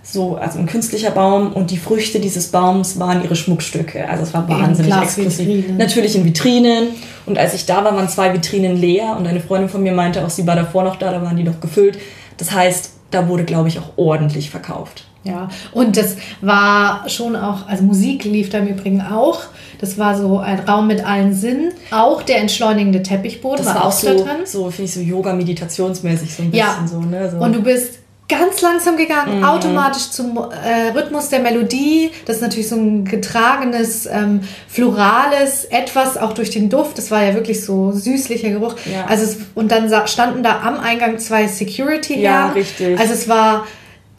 so, 0.00 0.36
also 0.36 0.60
ein 0.60 0.66
künstlicher 0.66 1.10
Baum 1.10 1.52
und 1.52 1.72
die 1.72 1.76
Früchte 1.76 2.20
dieses 2.20 2.52
Baums 2.52 3.00
waren 3.00 3.24
ihre 3.24 3.34
Schmuckstücke. 3.34 4.08
Also 4.08 4.22
es 4.22 4.32
war 4.32 4.48
wahnsinnig 4.48 4.94
exklusiv. 4.94 5.64
Natürlich 5.76 6.14
in 6.14 6.24
Vitrinen. 6.24 6.90
Und 7.26 7.36
als 7.36 7.52
ich 7.54 7.66
da 7.66 7.82
war, 7.82 7.96
waren 7.96 8.08
zwei 8.08 8.32
Vitrinen 8.32 8.76
leer 8.76 9.16
und 9.18 9.26
eine 9.26 9.40
Freundin 9.40 9.68
von 9.68 9.82
mir 9.82 9.90
meinte 9.90 10.24
auch, 10.24 10.30
sie 10.30 10.46
war 10.46 10.54
davor 10.54 10.84
noch 10.84 10.94
da, 10.94 11.10
da 11.10 11.20
waren 11.20 11.36
die 11.36 11.42
noch 11.42 11.58
gefüllt. 11.58 11.98
Das 12.36 12.52
heißt, 12.52 12.92
da 13.10 13.26
wurde, 13.26 13.42
glaube 13.42 13.66
ich, 13.66 13.80
auch 13.80 13.90
ordentlich 13.96 14.50
verkauft. 14.50 15.08
Ja, 15.22 15.48
und 15.72 15.98
das 15.98 16.16
war 16.40 17.08
schon 17.08 17.36
auch, 17.36 17.68
also 17.68 17.82
Musik 17.84 18.24
lief 18.24 18.48
da 18.48 18.58
im 18.58 18.68
Übrigen 18.68 19.02
auch. 19.02 19.42
Das 19.78 19.98
war 19.98 20.16
so 20.16 20.38
ein 20.38 20.60
Raum 20.60 20.86
mit 20.86 21.04
allen 21.04 21.34
Sinnen. 21.34 21.72
Auch 21.90 22.22
der 22.22 22.38
entschleunigende 22.38 23.02
Teppichboden 23.02 23.58
das 23.58 23.66
war, 23.66 23.82
war 23.82 23.84
auch 23.86 23.92
so, 23.92 24.06
da 24.06 24.14
drin. 24.14 24.46
So, 24.46 24.70
finde 24.70 24.84
ich, 24.84 24.94
so 24.94 25.00
Yoga-meditationsmäßig 25.00 26.34
so 26.34 26.42
ein 26.42 26.50
bisschen 26.50 26.66
ja. 26.66 26.86
so, 26.86 27.00
ne? 27.00 27.30
So. 27.30 27.36
Und 27.38 27.54
du 27.54 27.62
bist 27.62 27.98
ganz 28.30 28.60
langsam 28.62 28.96
gegangen, 28.96 29.38
mhm. 29.38 29.44
automatisch 29.44 30.10
zum 30.10 30.38
äh, 30.38 30.96
Rhythmus 30.96 31.28
der 31.28 31.40
Melodie. 31.40 32.10
Das 32.24 32.36
ist 32.36 32.42
natürlich 32.42 32.68
so 32.68 32.76
ein 32.76 33.04
getragenes, 33.04 34.06
ähm, 34.06 34.40
florales 34.68 35.64
Etwas, 35.66 36.16
auch 36.16 36.32
durch 36.32 36.50
den 36.50 36.70
Duft. 36.70 36.96
Das 36.96 37.10
war 37.10 37.24
ja 37.24 37.34
wirklich 37.34 37.64
so 37.64 37.92
süßlicher 37.92 38.50
Geruch. 38.50 38.76
Ja. 38.90 39.06
Also 39.06 39.24
es, 39.24 39.38
und 39.54 39.72
dann 39.72 39.90
standen 40.06 40.42
da 40.42 40.60
am 40.60 40.78
Eingang 40.78 41.18
zwei 41.18 41.48
Security 41.48 42.14
her. 42.14 42.22
Ja, 42.22 42.48
richtig. 42.52 42.98
Also 42.98 43.12
es 43.12 43.28
war 43.28 43.66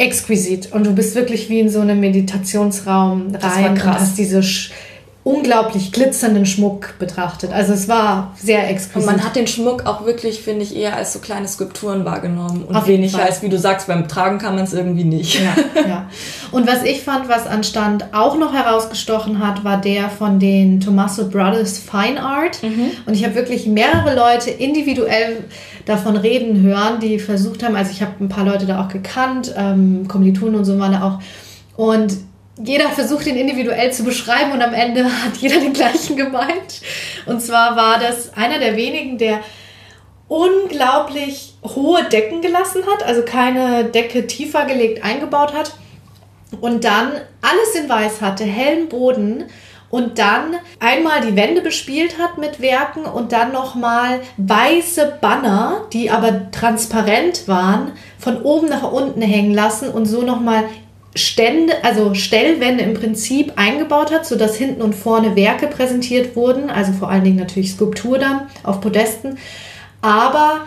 exquisit. 0.02 0.72
Und 0.72 0.86
du 0.86 0.94
bist 0.94 1.16
wirklich 1.16 1.50
wie 1.50 1.60
in 1.60 1.70
so 1.70 1.80
einem 1.80 2.00
Meditationsraum 2.00 3.36
rein 3.36 3.72
und 3.72 3.84
hast 3.84 4.18
diese 4.18 4.42
unglaublich 5.24 5.92
glitzernden 5.92 6.48
Schmuck 6.48 6.96
betrachtet. 6.98 7.52
Also 7.54 7.74
es 7.74 7.88
war 7.88 8.36
sehr 8.38 8.68
exquisite. 8.70 9.00
Und 9.00 9.06
man 9.06 9.24
hat 9.24 9.36
den 9.36 9.46
Schmuck 9.46 9.86
auch 9.86 10.04
wirklich, 10.04 10.42
finde 10.42 10.64
ich, 10.64 10.76
eher 10.76 10.96
als 10.96 11.14
so 11.14 11.20
kleine 11.20 11.48
Skulpturen 11.48 12.06
wahrgenommen 12.06 12.64
und 12.64 12.76
Auf 12.76 12.88
weniger 12.88 13.22
als, 13.24 13.44
wie 13.44 13.50
du 13.50 13.60
sagst, 13.60 13.86
beim 13.86 14.08
Tragen 14.08 14.40
kann 14.40 14.56
man 14.56 14.64
es 14.64 14.74
irgendwie 14.74 15.04
nicht. 15.04 15.40
Ja, 15.40 15.82
ja. 15.88 16.10
Und 16.52 16.68
was 16.68 16.84
ich 16.84 17.04
fand, 17.04 17.30
was 17.30 17.46
an 17.46 17.64
Stand 17.64 18.06
auch 18.14 18.36
noch 18.36 18.52
herausgestochen 18.52 19.46
hat, 19.46 19.64
war 19.64 19.80
der 19.80 20.10
von 20.10 20.40
den 20.40 20.80
Tommaso 20.80 21.30
Brothers 21.30 21.78
Fine 21.78 22.20
Art. 22.20 22.64
Mhm. 22.64 22.90
Und 23.06 23.14
ich 23.14 23.24
habe 23.24 23.36
wirklich 23.36 23.68
mehrere 23.68 24.16
Leute 24.16 24.50
individuell 24.50 25.44
davon 25.86 26.18
reden 26.18 26.64
hören, 26.64 27.00
die 27.00 27.20
versucht 27.20 27.64
haben, 27.64 27.76
also 27.76 27.92
ich 27.92 28.02
habe 28.02 28.14
ein 28.20 28.30
paar 28.30 28.46
Leute 28.46 28.66
da 28.66 28.84
auch 28.84 28.90
gekannt, 28.90 29.54
ähm, 29.56 30.08
Kommilitonen 30.08 30.56
und 30.56 30.66
so 30.66 30.80
waren 30.80 30.94
da 30.94 31.04
auch. 31.04 31.20
Und 31.76 32.14
jeder 32.64 32.90
versucht 32.90 33.28
ihn 33.28 33.36
individuell 33.36 33.92
zu 33.92 34.04
beschreiben 34.04 34.52
und 34.52 34.62
am 34.62 34.74
Ende 34.74 35.04
hat 35.26 35.38
jeder 35.38 35.60
den 35.60 35.74
gleichen 35.74 36.16
gemeint. 36.16 36.82
Und 37.26 37.42
zwar 37.42 37.76
war 37.76 38.00
das 38.00 38.34
einer 38.36 38.60
der 38.60 38.76
wenigen, 38.76 39.18
der 39.18 39.42
unglaublich 40.28 41.56
hohe 41.64 42.04
Decken 42.06 42.42
gelassen 42.42 42.84
hat, 42.86 43.04
also 43.04 43.24
keine 43.24 43.86
Decke 43.86 44.28
tiefer 44.28 44.66
gelegt 44.66 45.04
eingebaut 45.04 45.54
hat 45.54 45.74
und 46.62 46.86
dann 46.86 47.12
alles 47.42 47.76
in 47.76 47.90
weiß 47.90 48.22
hatte, 48.22 48.46
hellen 48.46 48.88
Boden 48.88 49.46
und 49.90 50.20
dann 50.20 50.56
einmal 50.80 51.20
die 51.22 51.36
Wände 51.36 51.62
bespielt 51.62 52.18
hat 52.18 52.38
mit 52.38 52.62
Werken 52.62 53.04
und 53.04 53.34
dann 53.34 53.52
nochmal 53.52 54.22
weiße 54.38 55.18
Banner, 55.20 55.86
die 55.92 56.10
aber 56.10 56.50
transparent 56.52 57.48
waren, 57.50 57.92
von 58.18 58.42
oben 58.42 58.70
nach 58.70 58.90
unten 58.90 59.22
hängen 59.22 59.54
lassen 59.54 59.90
und 59.90 60.06
so 60.06 60.22
nochmal 60.22 60.64
Stände, 61.14 61.74
also 61.84 62.14
Stellwände 62.14 62.84
im 62.84 62.94
Prinzip 62.94 63.54
eingebaut 63.58 64.12
hat, 64.12 64.26
sodass 64.26 64.56
hinten 64.56 64.82
und 64.82 64.96
vorne 64.96 65.36
Werke 65.36 65.68
präsentiert 65.68 66.36
wurden, 66.36 66.70
also 66.70 66.94
vor 66.94 67.10
allen 67.10 67.24
Dingen 67.24 67.38
natürlich 67.38 67.74
Skulptur 67.74 68.18
dann 68.18 68.48
auf 68.64 68.80
Podesten. 68.80 69.38
Aber 70.02 70.62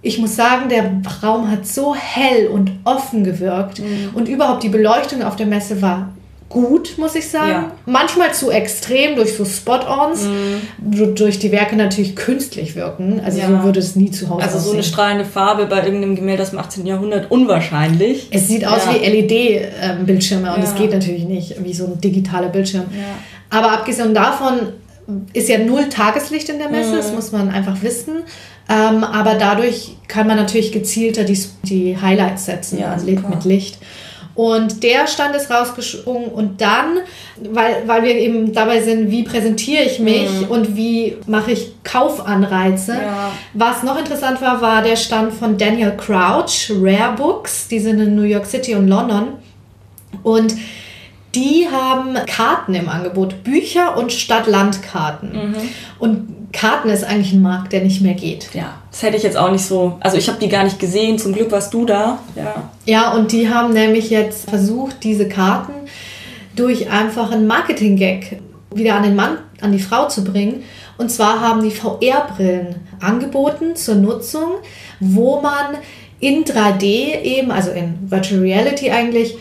ich 0.00 0.18
muss 0.18 0.34
sagen, 0.34 0.68
der 0.68 1.02
Raum 1.22 1.50
hat 1.50 1.66
so 1.66 1.94
hell 1.94 2.48
und 2.48 2.72
offen 2.84 3.22
gewirkt 3.22 3.80
mhm. 3.80 4.10
und 4.14 4.28
überhaupt 4.28 4.62
die 4.62 4.70
Beleuchtung 4.70 5.22
auf 5.22 5.36
der 5.36 5.46
Messe 5.46 5.82
war 5.82 6.12
gut, 6.52 6.98
muss 6.98 7.14
ich 7.14 7.28
sagen. 7.28 7.50
Ja. 7.50 7.72
Manchmal 7.86 8.32
zu 8.34 8.50
extrem 8.50 9.16
durch 9.16 9.36
so 9.36 9.44
Spot-ons, 9.44 10.24
mhm. 10.24 11.14
durch 11.14 11.38
die 11.38 11.50
Werke 11.50 11.76
natürlich 11.76 12.14
künstlich 12.14 12.76
wirken. 12.76 13.20
Also 13.24 13.38
ja. 13.38 13.48
so 13.48 13.62
würde 13.62 13.80
es 13.80 13.96
nie 13.96 14.10
zu 14.10 14.28
Hause 14.28 14.42
Also 14.42 14.56
aussehen. 14.58 14.70
so 14.70 14.72
eine 14.74 14.82
strahlende 14.82 15.24
Farbe 15.24 15.66
bei 15.66 15.84
irgendeinem 15.84 16.14
Gemälde 16.14 16.42
aus 16.42 16.50
dem 16.50 16.58
18. 16.58 16.86
Jahrhundert, 16.86 17.30
unwahrscheinlich. 17.30 18.28
Es 18.30 18.48
sieht 18.48 18.66
aus 18.66 18.82
ja. 18.86 18.94
wie 18.94 19.06
LED-Bildschirme 19.06 20.54
und 20.54 20.62
es 20.62 20.74
geht 20.74 20.92
natürlich 20.92 21.24
nicht 21.24 21.62
wie 21.64 21.74
so 21.74 21.86
ein 21.86 22.00
digitaler 22.00 22.48
Bildschirm. 22.48 22.84
Aber 23.50 23.72
abgesehen 23.72 24.14
davon 24.14 24.72
ist 25.32 25.48
ja 25.48 25.58
null 25.58 25.88
Tageslicht 25.88 26.48
in 26.48 26.58
der 26.58 26.68
Messe, 26.68 26.92
mhm. 26.92 26.96
das 26.96 27.12
muss 27.12 27.32
man 27.32 27.50
einfach 27.50 27.82
wissen. 27.82 28.22
Ähm, 28.68 29.04
aber 29.04 29.34
dadurch 29.34 29.96
kann 30.08 30.26
man 30.26 30.36
natürlich 30.36 30.72
gezielter 30.72 31.24
die, 31.24 31.38
die 31.64 31.98
Highlights 32.00 32.46
setzen 32.46 32.78
ja, 32.78 32.96
mit 33.28 33.44
Licht. 33.44 33.78
Und 34.34 34.82
der 34.82 35.06
Stand 35.06 35.36
ist 35.36 35.50
rausgesprungen 35.50 36.30
und 36.30 36.60
dann, 36.60 37.00
weil, 37.50 37.82
weil 37.86 38.02
wir 38.02 38.14
eben 38.14 38.52
dabei 38.54 38.80
sind, 38.80 39.10
wie 39.10 39.24
präsentiere 39.24 39.82
ich 39.82 39.98
mich 39.98 40.30
mhm. 40.30 40.48
und 40.48 40.76
wie 40.76 41.18
mache 41.26 41.52
ich 41.52 41.72
Kaufanreize. 41.84 42.92
Ja. 42.92 43.32
Was 43.52 43.82
noch 43.82 43.98
interessant 43.98 44.40
war, 44.40 44.62
war 44.62 44.82
der 44.82 44.96
Stand 44.96 45.34
von 45.34 45.58
Daniel 45.58 45.94
Crouch, 45.96 46.70
Rare 46.70 47.14
Books. 47.16 47.68
Die 47.68 47.78
sind 47.78 48.00
in 48.00 48.16
New 48.16 48.22
York 48.22 48.46
City 48.46 48.74
und 48.74 48.88
London. 48.88 49.34
Und 50.22 50.54
die 51.34 51.66
haben 51.70 52.14
Karten 52.26 52.74
im 52.74 52.88
Angebot, 52.88 53.42
Bücher 53.44 53.96
und 53.96 54.12
Stadt-Land-Karten. 54.12 55.32
Mhm. 55.32 55.56
Und 55.98 56.41
Karten 56.52 56.90
ist 56.90 57.04
eigentlich 57.04 57.32
ein 57.32 57.42
Markt, 57.42 57.72
der 57.72 57.82
nicht 57.82 58.02
mehr 58.02 58.14
geht. 58.14 58.50
Ja, 58.54 58.74
das 58.90 59.02
hätte 59.02 59.16
ich 59.16 59.22
jetzt 59.22 59.36
auch 59.36 59.50
nicht 59.50 59.64
so. 59.64 59.96
Also 60.00 60.16
ich 60.18 60.28
habe 60.28 60.38
die 60.38 60.48
gar 60.48 60.64
nicht 60.64 60.78
gesehen. 60.78 61.18
Zum 61.18 61.32
Glück 61.32 61.50
warst 61.50 61.72
du 61.72 61.84
da. 61.84 62.18
Ja. 62.36 62.70
Ja, 62.84 63.12
und 63.12 63.32
die 63.32 63.48
haben 63.48 63.72
nämlich 63.72 64.10
jetzt 64.10 64.48
versucht, 64.48 65.02
diese 65.02 65.28
Karten 65.28 65.72
durch 66.54 66.90
einfach 66.90 67.30
einen 67.32 67.46
Marketing-Gag 67.46 68.40
wieder 68.74 68.94
an 68.94 69.02
den 69.02 69.16
Mann, 69.16 69.38
an 69.60 69.72
die 69.72 69.78
Frau 69.78 70.08
zu 70.08 70.24
bringen. 70.24 70.62
Und 70.98 71.10
zwar 71.10 71.40
haben 71.40 71.62
die 71.62 71.70
VR-Brillen 71.70 72.76
angeboten 73.00 73.74
zur 73.74 73.96
Nutzung, 73.96 74.52
wo 75.00 75.40
man 75.40 75.76
in 76.20 76.44
3D 76.44 77.22
eben, 77.22 77.50
also 77.50 77.70
in 77.70 78.10
Virtual 78.10 78.40
Reality 78.40 78.90
eigentlich, 78.90 79.36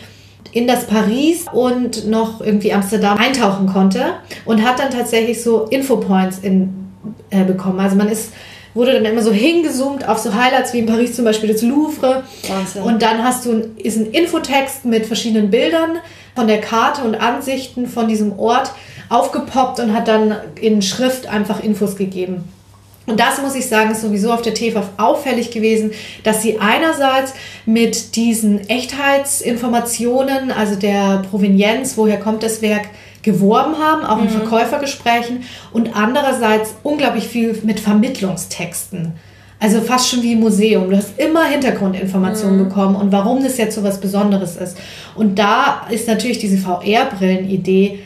in 0.51 0.67
das 0.67 0.87
Paris 0.87 1.45
und 1.51 2.07
noch 2.07 2.41
irgendwie 2.41 2.73
Amsterdam 2.73 3.17
eintauchen 3.17 3.67
konnte 3.67 4.13
und 4.45 4.63
hat 4.63 4.79
dann 4.79 4.91
tatsächlich 4.91 5.41
so 5.41 5.65
Infopoints 5.65 6.39
in, 6.39 6.80
äh, 7.29 7.43
bekommen. 7.43 7.79
Also 7.79 7.95
man 7.95 8.09
ist 8.09 8.31
wurde 8.73 8.93
dann 8.93 9.05
immer 9.05 9.21
so 9.21 9.31
hingezoomt 9.31 10.07
auf 10.07 10.17
so 10.17 10.33
Highlights 10.33 10.73
wie 10.73 10.79
in 10.79 10.85
Paris 10.85 11.15
zum 11.15 11.25
Beispiel 11.25 11.51
das 11.51 11.61
Louvre. 11.61 12.23
Wahnsinn. 12.47 12.83
Und 12.83 13.01
dann 13.01 13.23
hast 13.23 13.45
du 13.45 13.71
ist 13.77 13.97
ein 13.97 14.07
Infotext 14.11 14.85
mit 14.85 15.05
verschiedenen 15.05 15.49
Bildern 15.51 15.97
von 16.35 16.47
der 16.47 16.61
Karte 16.61 17.03
und 17.03 17.15
Ansichten 17.15 17.87
von 17.87 18.07
diesem 18.07 18.39
Ort 18.39 18.71
aufgepoppt 19.09 19.79
und 19.81 19.93
hat 19.93 20.07
dann 20.07 20.35
in 20.59 20.81
Schrift 20.81 21.27
einfach 21.27 21.61
Infos 21.61 21.97
gegeben. 21.97 22.45
Und 23.11 23.19
das 23.19 23.41
muss 23.41 23.55
ich 23.55 23.67
sagen, 23.67 23.91
ist 23.91 24.03
sowieso 24.03 24.31
auf 24.31 24.41
der 24.41 24.53
TFAF 24.53 24.91
auffällig 24.95 25.51
gewesen, 25.51 25.91
dass 26.23 26.41
sie 26.41 26.59
einerseits 26.59 27.33
mit 27.65 28.15
diesen 28.15 28.69
Echtheitsinformationen, 28.69 30.49
also 30.49 30.75
der 30.75 31.23
Provenienz, 31.29 31.97
woher 31.97 32.17
kommt 32.17 32.41
das 32.41 32.61
Werk, 32.61 32.87
geworben 33.21 33.77
haben, 33.79 34.05
auch 34.05 34.19
in 34.19 34.23
mhm. 34.23 34.29
Verkäufergesprächen 34.29 35.43
und 35.73 35.93
andererseits 35.93 36.73
unglaublich 36.83 37.27
viel 37.27 37.59
mit 37.63 37.81
Vermittlungstexten. 37.81 39.11
Also 39.59 39.81
fast 39.81 40.09
schon 40.09 40.23
wie 40.23 40.31
ein 40.31 40.39
Museum. 40.39 40.89
Du 40.89 40.95
hast 40.95 41.19
immer 41.19 41.43
Hintergrundinformationen 41.43 42.59
mhm. 42.59 42.69
bekommen 42.69 42.95
und 42.95 43.11
warum 43.11 43.43
das 43.43 43.57
jetzt 43.57 43.75
so 43.75 43.83
was 43.83 43.99
Besonderes 43.99 44.55
ist. 44.55 44.77
Und 45.15 45.37
da 45.37 45.85
ist 45.89 46.07
natürlich 46.07 46.39
diese 46.39 46.57
VR-Brillen-Idee 46.57 47.99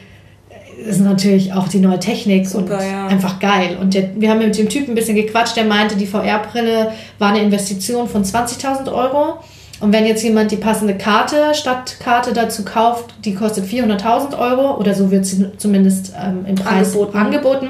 ist 0.85 0.99
natürlich 0.99 1.53
auch 1.53 1.67
die 1.67 1.79
neue 1.79 1.99
Technik 1.99 2.47
Super, 2.47 2.77
und 2.77 2.83
ja. 2.83 3.07
einfach 3.07 3.39
geil. 3.39 3.77
Und 3.79 3.93
der, 3.93 4.09
wir 4.19 4.29
haben 4.29 4.39
mit 4.39 4.57
dem 4.57 4.69
Typen 4.69 4.91
ein 4.91 4.95
bisschen 4.95 5.15
gequatscht, 5.15 5.57
der 5.57 5.65
meinte, 5.65 5.95
die 5.95 6.05
VR-Brille 6.05 6.91
war 7.19 7.29
eine 7.29 7.41
Investition 7.41 8.07
von 8.07 8.23
20.000 8.23 8.91
Euro. 8.93 9.39
Und 9.81 9.91
wenn 9.91 10.05
jetzt 10.05 10.23
jemand 10.23 10.51
die 10.51 10.57
passende 10.57 10.95
Karte, 10.97 11.53
Stadtkarte 11.53 12.33
dazu 12.33 12.63
kauft, 12.63 13.13
die 13.25 13.35
kostet 13.35 13.65
400.000 13.65 14.37
Euro 14.37 14.77
oder 14.77 14.93
so 14.93 15.11
wird 15.11 15.25
sie 15.25 15.51
zumindest 15.57 16.13
ähm, 16.17 16.45
im 16.47 16.55
Preis 16.55 16.95
angeboten. 16.95 17.17
angeboten. 17.17 17.67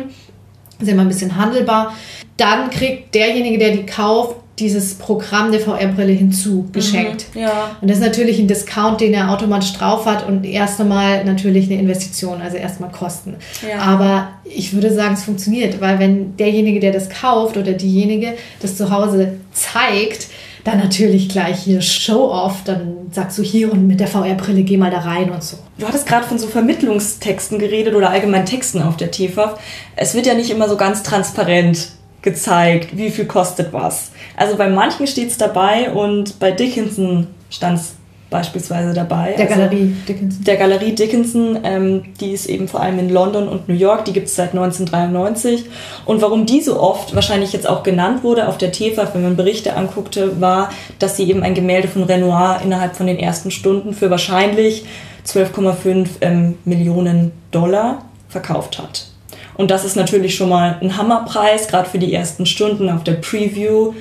Ist 0.79 0.89
immer 0.89 1.01
ein 1.01 1.07
bisschen 1.07 1.35
handelbar. 1.35 1.93
Dann 2.37 2.69
kriegt 2.69 3.15
derjenige, 3.15 3.57
der 3.57 3.71
die 3.71 3.85
kauft, 3.85 4.35
dieses 4.59 4.95
Programm 4.95 5.51
der 5.51 5.59
VR-Brille 5.59 6.13
hinzugeschenkt. 6.13 7.25
Mhm, 7.33 7.41
ja. 7.41 7.75
Und 7.81 7.89
das 7.89 7.97
ist 7.97 8.03
natürlich 8.03 8.39
ein 8.39 8.47
Discount, 8.47 9.01
den 9.01 9.13
er 9.13 9.31
automatisch 9.31 9.73
drauf 9.73 10.05
hat 10.05 10.27
und 10.27 10.45
erst 10.45 10.79
einmal 10.79 11.25
natürlich 11.25 11.65
eine 11.65 11.79
Investition, 11.79 12.41
also 12.41 12.55
erstmal 12.55 12.91
Kosten. 12.91 13.35
Ja. 13.67 13.79
Aber 13.79 14.29
ich 14.45 14.73
würde 14.73 14.93
sagen, 14.93 15.15
es 15.15 15.23
funktioniert, 15.23 15.81
weil 15.81 15.99
wenn 15.99 16.37
derjenige, 16.37 16.79
der 16.79 16.93
das 16.93 17.09
kauft 17.09 17.57
oder 17.57 17.73
diejenige 17.73 18.35
das 18.61 18.77
zu 18.77 18.91
Hause 18.91 19.33
zeigt, 19.51 20.27
dann 20.63 20.79
natürlich 20.79 21.29
gleich 21.29 21.59
hier 21.59 21.81
Show-off, 21.81 22.63
dann 22.65 23.11
sagst 23.11 23.37
du 23.37 23.43
hier 23.43 23.71
und 23.71 23.85
mit 23.85 23.99
der 23.99 24.07
VR-Brille 24.07 24.63
geh 24.63 24.77
mal 24.77 24.89
da 24.89 24.99
rein 24.99 25.29
und 25.29 25.43
so. 25.43 25.57
Du 25.77 25.87
hattest 25.87 26.07
gerade 26.07 26.25
von 26.25 26.39
so 26.39 26.47
Vermittlungstexten 26.47 27.59
geredet 27.59 27.93
oder 27.93 28.09
allgemein 28.09 28.47
Texten 28.47 28.81
auf 28.81 28.97
der 28.97 29.11
TFAF. 29.11 29.59
Es 29.95 30.15
wird 30.15 30.25
ja 30.25 30.33
nicht 30.33 30.49
immer 30.49 30.67
so 30.67 30.75
ganz 30.75 31.03
transparent 31.03 31.89
gezeigt, 32.25 32.97
wie 32.97 33.09
viel 33.09 33.25
kostet 33.25 33.71
was. 33.71 34.11
Also 34.35 34.57
bei 34.57 34.67
manchen 34.67 35.07
steht 35.07 35.29
es 35.29 35.37
dabei 35.37 35.91
und 35.91 36.39
bei 36.39 36.51
Dickinson 36.51 37.27
stand 37.49 37.79
es 37.79 37.95
beispielsweise 38.29 38.93
dabei. 38.93 39.33
Der 39.37 39.47
also 39.47 39.61
Galerie 39.61 39.95
Dickinson. 40.07 40.43
Der 40.43 40.57
Galerie 40.57 40.91
Dickinson, 40.93 41.59
ähm, 41.63 42.03
die 42.19 42.31
ist 42.31 42.47
eben 42.47 42.67
vor 42.67 42.81
allem 42.81 42.99
in 42.99 43.09
London 43.09 43.47
und 43.47 43.69
New 43.69 43.75
York, 43.75 44.03
die 44.05 44.13
gibt 44.13 44.27
es 44.27 44.35
seit 44.35 44.53
1993. 44.53 45.65
Und 46.05 46.21
warum 46.21 46.45
die 46.45 46.59
so 46.59 46.79
oft 46.79 47.15
wahrscheinlich 47.15 47.53
jetzt 47.53 47.69
auch 47.69 47.83
genannt 47.83 48.23
wurde 48.23 48.49
auf 48.49 48.57
der 48.57 48.73
TEFA, 48.73 49.13
wenn 49.13 49.23
man 49.23 49.37
Berichte 49.37 49.75
anguckte, 49.77 50.41
war, 50.41 50.69
dass 50.99 51.15
sie 51.15 51.29
eben 51.29 51.43
ein 51.43 51.53
Gemälde 51.53 51.87
von 51.87 52.03
Renoir 52.03 52.59
innerhalb 52.63 52.95
von 52.95 53.07
den 53.07 53.19
ersten 53.19 53.51
Stunden 53.51 53.93
für 53.93 54.09
wahrscheinlich 54.09 54.85
12,5 55.25 56.07
ähm, 56.21 56.57
Millionen 56.65 57.31
Dollar 57.51 58.03
verkauft 58.27 58.79
hat. 58.79 59.14
Und 59.57 59.71
das 59.71 59.85
ist 59.85 59.95
natürlich 59.95 60.35
schon 60.35 60.49
mal 60.49 60.77
ein 60.81 60.97
Hammerpreis, 60.97 61.67
gerade 61.67 61.89
für 61.89 61.99
die 61.99 62.13
ersten 62.13 62.45
Stunden 62.45 62.89
auf 62.89 63.03
der 63.03 63.13
Preview 63.13 63.93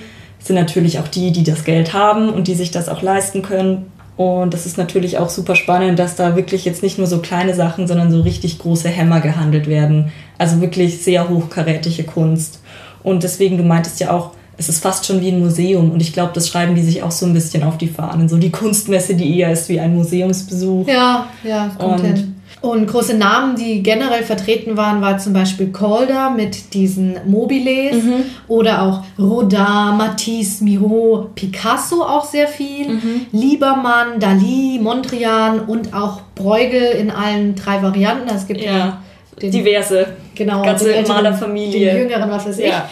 sind 0.44 0.56
natürlich 0.56 0.98
auch 0.98 1.08
die, 1.08 1.32
die 1.32 1.42
das 1.42 1.64
Geld 1.64 1.94
haben 1.94 2.28
und 2.28 2.48
die 2.48 2.54
sich 2.54 2.70
das 2.70 2.88
auch 2.88 3.02
leisten 3.02 3.42
können. 3.42 3.90
Und 4.16 4.54
das 4.54 4.66
ist 4.66 4.78
natürlich 4.78 5.18
auch 5.18 5.28
super 5.28 5.56
spannend, 5.56 5.98
dass 5.98 6.16
da 6.16 6.36
wirklich 6.36 6.64
jetzt 6.64 6.82
nicht 6.82 6.98
nur 6.98 7.06
so 7.06 7.18
kleine 7.18 7.54
Sachen, 7.54 7.88
sondern 7.88 8.12
so 8.12 8.20
richtig 8.20 8.58
große 8.58 8.88
Hämmer 8.88 9.20
gehandelt 9.20 9.66
werden. 9.66 10.12
Also 10.38 10.60
wirklich 10.60 11.02
sehr 11.02 11.28
hochkarätige 11.28 12.04
Kunst. 12.04 12.60
Und 13.02 13.22
deswegen, 13.22 13.56
du 13.56 13.64
meintest 13.64 14.00
ja 14.00 14.12
auch, 14.12 14.30
es 14.56 14.68
ist 14.68 14.82
fast 14.82 15.04
schon 15.06 15.20
wie 15.20 15.30
ein 15.30 15.40
Museum. 15.40 15.90
Und 15.90 16.00
ich 16.00 16.12
glaube, 16.12 16.32
das 16.32 16.46
schreiben 16.46 16.76
die 16.76 16.82
sich 16.82 17.02
auch 17.02 17.10
so 17.10 17.26
ein 17.26 17.34
bisschen 17.34 17.64
auf 17.64 17.76
die 17.76 17.88
Fahnen. 17.88 18.28
So 18.28 18.36
die 18.36 18.52
Kunstmesse, 18.52 19.14
die 19.14 19.38
eher 19.38 19.50
ist 19.50 19.68
wie 19.68 19.80
ein 19.80 19.96
Museumsbesuch. 19.96 20.86
Ja, 20.86 21.26
ja, 21.42 21.70
kommt 21.76 22.04
und. 22.04 22.33
Und 22.64 22.86
große 22.86 23.12
Namen, 23.12 23.56
die 23.56 23.82
generell 23.82 24.22
vertreten 24.22 24.78
waren, 24.78 25.02
war 25.02 25.18
zum 25.18 25.34
Beispiel 25.34 25.70
Calder 25.70 26.30
mit 26.30 26.72
diesen 26.72 27.18
Mobiles 27.26 28.02
mhm. 28.02 28.24
oder 28.48 28.80
auch 28.80 29.02
Rodin, 29.18 29.98
Matisse, 29.98 30.64
Miro, 30.64 31.28
Picasso 31.34 32.02
auch 32.02 32.24
sehr 32.24 32.48
viel, 32.48 32.88
mhm. 32.88 33.26
Liebermann, 33.32 34.18
Dali, 34.18 34.78
Mondrian 34.80 35.60
und 35.60 35.92
auch 35.92 36.22
Bruegel 36.34 36.92
in 36.92 37.10
allen 37.10 37.54
drei 37.54 37.82
Varianten. 37.82 38.34
Es 38.34 38.46
gibt 38.46 38.62
ja, 38.62 39.02
den, 39.42 39.50
diverse, 39.50 40.06
genau, 40.34 40.62
ganze 40.62 41.02
Malerfamilie, 41.06 41.92
den 41.92 42.08
jüngeren, 42.08 42.30
was 42.30 42.46
weiß 42.46 42.60
ich. 42.60 42.68
Ja. 42.68 42.88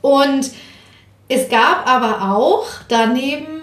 Und 0.00 0.50
es 1.28 1.46
gab 1.50 1.86
aber 1.86 2.34
auch 2.34 2.64
daneben 2.88 3.59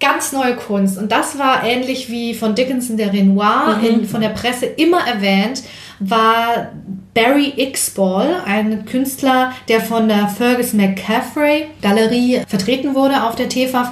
ganz 0.00 0.32
neue 0.32 0.56
Kunst. 0.56 0.98
Und 0.98 1.10
das 1.10 1.38
war 1.38 1.64
ähnlich 1.64 2.10
wie 2.10 2.34
von 2.34 2.54
Dickinson 2.54 2.96
der 2.96 3.12
Renoir 3.12 3.78
mhm. 3.78 3.86
in, 3.86 4.04
von 4.06 4.20
der 4.20 4.30
Presse 4.30 4.66
immer 4.66 5.06
erwähnt, 5.06 5.62
war 5.98 6.72
Barry 7.14 7.54
Ixball, 7.56 8.42
ein 8.46 8.84
Künstler, 8.84 9.52
der 9.68 9.80
von 9.80 10.08
der 10.08 10.28
Fergus 10.28 10.72
McCaffrey 10.72 11.66
Galerie 11.82 12.42
vertreten 12.46 12.94
wurde 12.94 13.24
auf 13.24 13.34
der 13.34 13.48
TFAF. 13.48 13.88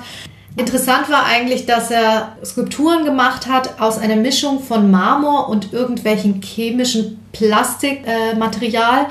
Interessant 0.56 1.10
war 1.10 1.26
eigentlich, 1.26 1.66
dass 1.66 1.90
er 1.90 2.36
Skulpturen 2.44 3.04
gemacht 3.04 3.46
hat 3.46 3.80
aus 3.80 3.98
einer 3.98 4.16
Mischung 4.16 4.62
von 4.62 4.90
Marmor 4.90 5.48
und 5.48 5.72
irgendwelchen 5.72 6.40
chemischen 6.40 7.20
Plastikmaterial. 7.32 9.02
Äh, 9.02 9.06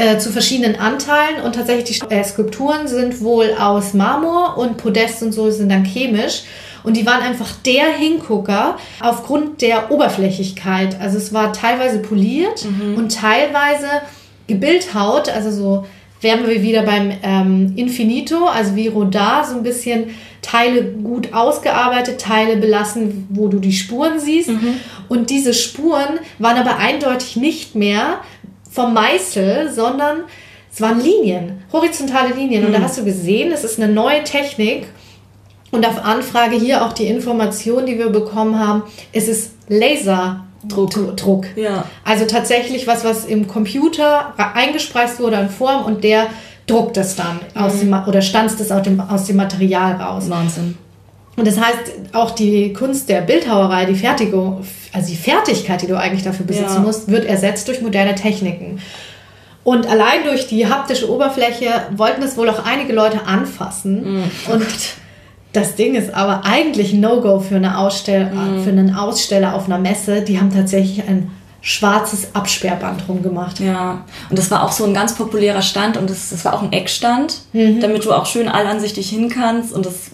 äh, 0.00 0.18
zu 0.18 0.32
verschiedenen 0.32 0.76
Anteilen 0.76 1.42
und 1.44 1.54
tatsächlich 1.54 2.00
die 2.00 2.14
äh, 2.14 2.24
Skulpturen 2.24 2.88
sind 2.88 3.20
wohl 3.20 3.52
aus 3.58 3.92
Marmor 3.92 4.56
und 4.56 4.78
Podest 4.78 5.22
und 5.22 5.32
so 5.32 5.50
sind 5.50 5.68
dann 5.70 5.84
chemisch. 5.84 6.44
Und 6.82 6.96
die 6.96 7.04
waren 7.04 7.20
einfach 7.20 7.52
der 7.66 7.92
Hingucker 7.92 8.78
aufgrund 9.00 9.60
der 9.60 9.90
Oberflächlichkeit. 9.90 10.98
Also 10.98 11.18
es 11.18 11.34
war 11.34 11.52
teilweise 11.52 11.98
poliert 11.98 12.64
mhm. 12.64 12.94
und 12.94 13.14
teilweise 13.14 13.86
gebildhaut, 14.46 15.28
also 15.28 15.50
so 15.50 15.86
wären 16.22 16.46
wir 16.46 16.62
wieder 16.62 16.82
beim 16.82 17.12
ähm, 17.22 17.74
Infinito, 17.76 18.46
also 18.46 18.76
wie 18.76 18.88
Rodin, 18.88 19.44
so 19.46 19.56
ein 19.56 19.62
bisschen 19.62 20.14
Teile 20.40 20.84
gut 20.84 21.34
ausgearbeitet, 21.34 22.20
Teile 22.20 22.56
belassen, 22.56 23.26
wo 23.28 23.48
du 23.48 23.58
die 23.58 23.72
Spuren 23.72 24.18
siehst. 24.18 24.48
Mhm. 24.48 24.76
Und 25.08 25.28
diese 25.28 25.52
Spuren 25.52 26.20
waren 26.38 26.56
aber 26.56 26.78
eindeutig 26.78 27.36
nicht 27.36 27.74
mehr 27.74 28.20
vom 28.70 28.94
Meißel, 28.94 29.70
sondern 29.72 30.24
es 30.72 30.80
waren 30.80 31.00
Linien, 31.00 31.62
horizontale 31.72 32.34
Linien. 32.34 32.62
Mhm. 32.62 32.66
Und 32.68 32.72
da 32.72 32.78
hm. 32.78 32.84
hast 32.84 32.98
du 32.98 33.04
gesehen, 33.04 33.52
es 33.52 33.64
ist 33.64 33.80
eine 33.80 33.92
neue 33.92 34.22
Technik. 34.24 34.86
Und 35.72 35.86
auf 35.86 36.04
Anfrage 36.04 36.56
hier 36.56 36.84
auch 36.84 36.92
die 36.92 37.06
Information, 37.06 37.86
die 37.86 37.96
wir 37.96 38.10
bekommen 38.10 38.58
haben, 38.58 38.82
es 39.12 39.28
ist 39.28 39.52
Laserdruck. 39.68 41.16
Druck. 41.16 41.46
Ja. 41.56 41.84
Also 42.04 42.26
tatsächlich 42.26 42.86
was, 42.86 43.04
was 43.04 43.24
im 43.24 43.46
Computer 43.46 44.34
eingespeist 44.36 45.20
wurde 45.20 45.36
in 45.36 45.48
Form 45.48 45.84
und 45.84 46.02
der 46.02 46.26
druckt 46.66 46.96
es 46.96 47.14
dann 47.16 47.40
mhm. 47.54 47.62
aus 47.62 47.80
dem, 47.80 47.92
oder 47.92 48.20
stanzt 48.20 48.60
es 48.60 48.72
aus 48.72 48.82
dem, 48.82 49.00
aus 49.00 49.26
dem 49.26 49.36
Material 49.36 49.94
raus. 49.94 50.28
Wahnsinn. 50.28 50.76
Und 51.40 51.46
das 51.46 51.58
heißt, 51.58 52.12
auch 52.12 52.32
die 52.32 52.74
Kunst 52.74 53.08
der 53.08 53.22
Bildhauerei, 53.22 53.86
die 53.86 53.94
Fertigung, 53.94 54.62
also 54.92 55.08
die 55.08 55.16
Fertigkeit, 55.16 55.80
die 55.80 55.86
du 55.86 55.98
eigentlich 55.98 56.22
dafür 56.22 56.44
besitzen 56.44 56.74
ja. 56.74 56.80
musst, 56.80 57.10
wird 57.10 57.24
ersetzt 57.24 57.66
durch 57.66 57.80
moderne 57.80 58.14
Techniken. 58.14 58.78
Und 59.64 59.86
allein 59.86 60.24
durch 60.24 60.48
die 60.48 60.68
haptische 60.68 61.10
Oberfläche 61.10 61.70
wollten 61.96 62.22
es 62.22 62.36
wohl 62.36 62.50
auch 62.50 62.66
einige 62.66 62.92
Leute 62.92 63.26
anfassen. 63.26 64.16
Mhm. 64.16 64.24
Und 64.52 64.66
das 65.54 65.76
Ding 65.76 65.94
ist 65.94 66.12
aber 66.12 66.44
eigentlich 66.44 66.92
ein 66.92 67.00
No-Go 67.00 67.40
für, 67.40 67.56
eine 67.56 67.78
Ausstell 67.78 68.26
mhm. 68.26 68.62
für 68.62 68.68
einen 68.68 68.94
Aussteller 68.94 69.54
auf 69.54 69.64
einer 69.64 69.78
Messe. 69.78 70.20
Die 70.20 70.38
haben 70.38 70.52
tatsächlich 70.52 71.08
ein 71.08 71.30
schwarzes 71.62 72.34
Absperrband 72.34 73.08
rumgemacht. 73.08 73.60
Ja, 73.60 74.04
und 74.28 74.38
das 74.38 74.50
war 74.50 74.62
auch 74.62 74.72
so 74.72 74.84
ein 74.84 74.92
ganz 74.92 75.14
populärer 75.14 75.62
Stand 75.62 75.96
und 75.96 76.10
das, 76.10 76.28
das 76.28 76.44
war 76.44 76.52
auch 76.52 76.62
ein 76.62 76.72
Eckstand, 76.74 77.38
mhm. 77.54 77.80
damit 77.80 78.04
du 78.04 78.12
auch 78.12 78.26
schön 78.26 78.46
allansichtig 78.46 79.08
hin 79.08 79.30
kannst 79.30 79.72
und 79.72 79.86
das 79.86 80.10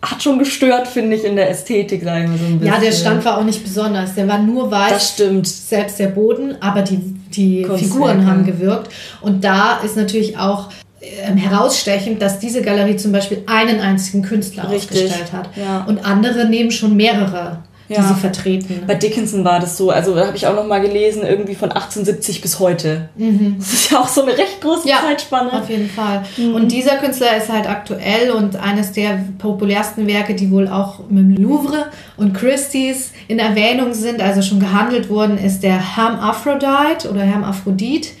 hat 0.00 0.22
schon 0.22 0.38
gestört, 0.38 0.86
finde 0.86 1.16
ich, 1.16 1.24
in 1.24 1.36
der 1.36 1.50
Ästhetik, 1.50 2.02
sagen 2.02 2.30
wir 2.30 2.38
so 2.38 2.44
ein 2.44 2.58
bisschen. 2.58 2.74
Ja, 2.74 2.80
der 2.80 2.92
Stand 2.92 3.24
war 3.24 3.38
auch 3.38 3.44
nicht 3.44 3.62
besonders. 3.62 4.14
Der 4.14 4.28
war 4.28 4.38
nur 4.38 4.70
weiß. 4.70 4.90
Das 4.90 5.08
stimmt. 5.10 5.46
Selbst 5.46 5.98
der 5.98 6.08
Boden, 6.08 6.56
aber 6.60 6.82
die, 6.82 6.98
die 7.34 7.66
Figuren 7.76 8.26
haben 8.26 8.46
gewirkt. 8.46 8.92
Und 9.20 9.42
da 9.42 9.78
ist 9.78 9.96
natürlich 9.96 10.38
auch 10.38 10.70
ähm, 11.00 11.36
herausstechend, 11.36 12.22
dass 12.22 12.38
diese 12.38 12.62
Galerie 12.62 12.96
zum 12.96 13.12
Beispiel 13.12 13.42
einen 13.46 13.80
einzigen 13.80 14.22
Künstler 14.22 14.70
Richtig. 14.70 15.04
ausgestellt 15.04 15.32
hat. 15.32 15.50
Ja. 15.56 15.84
Und 15.88 16.04
andere 16.04 16.48
nehmen 16.48 16.70
schon 16.70 16.96
mehrere 16.96 17.58
ja. 17.88 18.00
die 18.00 18.08
sie 18.08 18.14
vertreten. 18.14 18.82
Bei 18.86 18.94
Dickinson 18.94 19.44
war 19.44 19.60
das 19.60 19.76
so, 19.76 19.90
also 19.90 20.14
da 20.14 20.26
habe 20.26 20.36
ich 20.36 20.46
auch 20.46 20.54
noch 20.54 20.66
mal 20.66 20.80
gelesen, 20.80 21.22
irgendwie 21.22 21.54
von 21.54 21.70
1870 21.70 22.40
bis 22.40 22.58
heute. 22.58 23.08
Mhm. 23.16 23.56
Das 23.58 23.72
ist 23.72 23.90
ja 23.90 24.00
auch 24.00 24.08
so 24.08 24.22
eine 24.22 24.36
recht 24.36 24.60
große 24.60 24.88
ja, 24.88 24.98
Zeitspanne. 25.02 25.52
Auf 25.52 25.68
jeden 25.68 25.88
Fall. 25.88 26.24
Mhm. 26.36 26.54
Und 26.54 26.72
dieser 26.72 26.96
Künstler 26.96 27.36
ist 27.36 27.50
halt 27.50 27.68
aktuell 27.68 28.30
und 28.30 28.56
eines 28.56 28.92
der 28.92 29.24
populärsten 29.38 30.06
Werke, 30.06 30.34
die 30.34 30.50
wohl 30.50 30.68
auch 30.68 31.00
mit 31.08 31.36
dem 31.36 31.42
Louvre 31.42 31.86
und 32.16 32.34
Christie's 32.34 33.12
in 33.26 33.38
Erwähnung 33.38 33.94
sind, 33.94 34.20
also 34.20 34.42
schon 34.42 34.60
gehandelt 34.60 35.08
wurden, 35.08 35.38
ist 35.38 35.62
der 35.62 35.96
Hermaphrodite 35.96 37.10
oder 37.10 37.22
Hermaphrodit. 37.22 38.12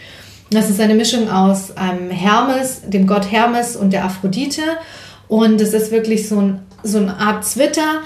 Das 0.50 0.70
ist 0.70 0.80
eine 0.80 0.94
Mischung 0.94 1.30
aus 1.30 1.76
einem 1.76 2.10
Hermes, 2.10 2.80
dem 2.86 3.06
Gott 3.06 3.30
Hermes 3.30 3.76
und 3.76 3.92
der 3.92 4.04
Aphrodite. 4.04 4.62
Und 5.28 5.60
es 5.60 5.74
ist 5.74 5.90
wirklich 5.90 6.26
so, 6.26 6.40
ein, 6.40 6.60
so 6.82 6.98
eine 6.98 7.18
Art 7.18 7.44
Zwitter, 7.44 8.00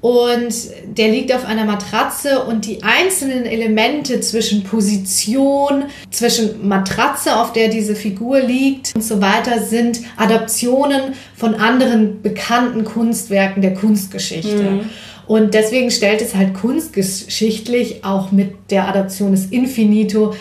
und 0.00 0.54
der 0.86 1.08
liegt 1.08 1.32
auf 1.32 1.44
einer 1.46 1.64
Matratze 1.64 2.44
und 2.44 2.66
die 2.66 2.82
einzelnen 2.82 3.44
Elemente 3.44 4.20
zwischen 4.20 4.62
Position, 4.62 5.84
zwischen 6.10 6.68
Matratze, 6.68 7.36
auf 7.36 7.52
der 7.52 7.68
diese 7.68 7.96
Figur 7.96 8.40
liegt 8.40 8.94
und 8.94 9.02
so 9.02 9.20
weiter 9.20 9.60
sind 9.60 10.00
Adaptionen 10.16 11.14
von 11.34 11.54
anderen 11.54 12.22
bekannten 12.22 12.84
Kunstwerken 12.84 13.62
der 13.62 13.74
Kunstgeschichte. 13.74 14.62
Mhm. 14.62 14.80
Und 15.26 15.54
deswegen 15.54 15.90
stellt 15.90 16.22
es 16.22 16.34
halt 16.34 16.54
kunstgeschichtlich 16.54 18.04
auch 18.04 18.30
mit 18.30 18.70
der 18.70 18.88
Adaption 18.88 19.32
des 19.32 19.46
Infinito 19.46 20.34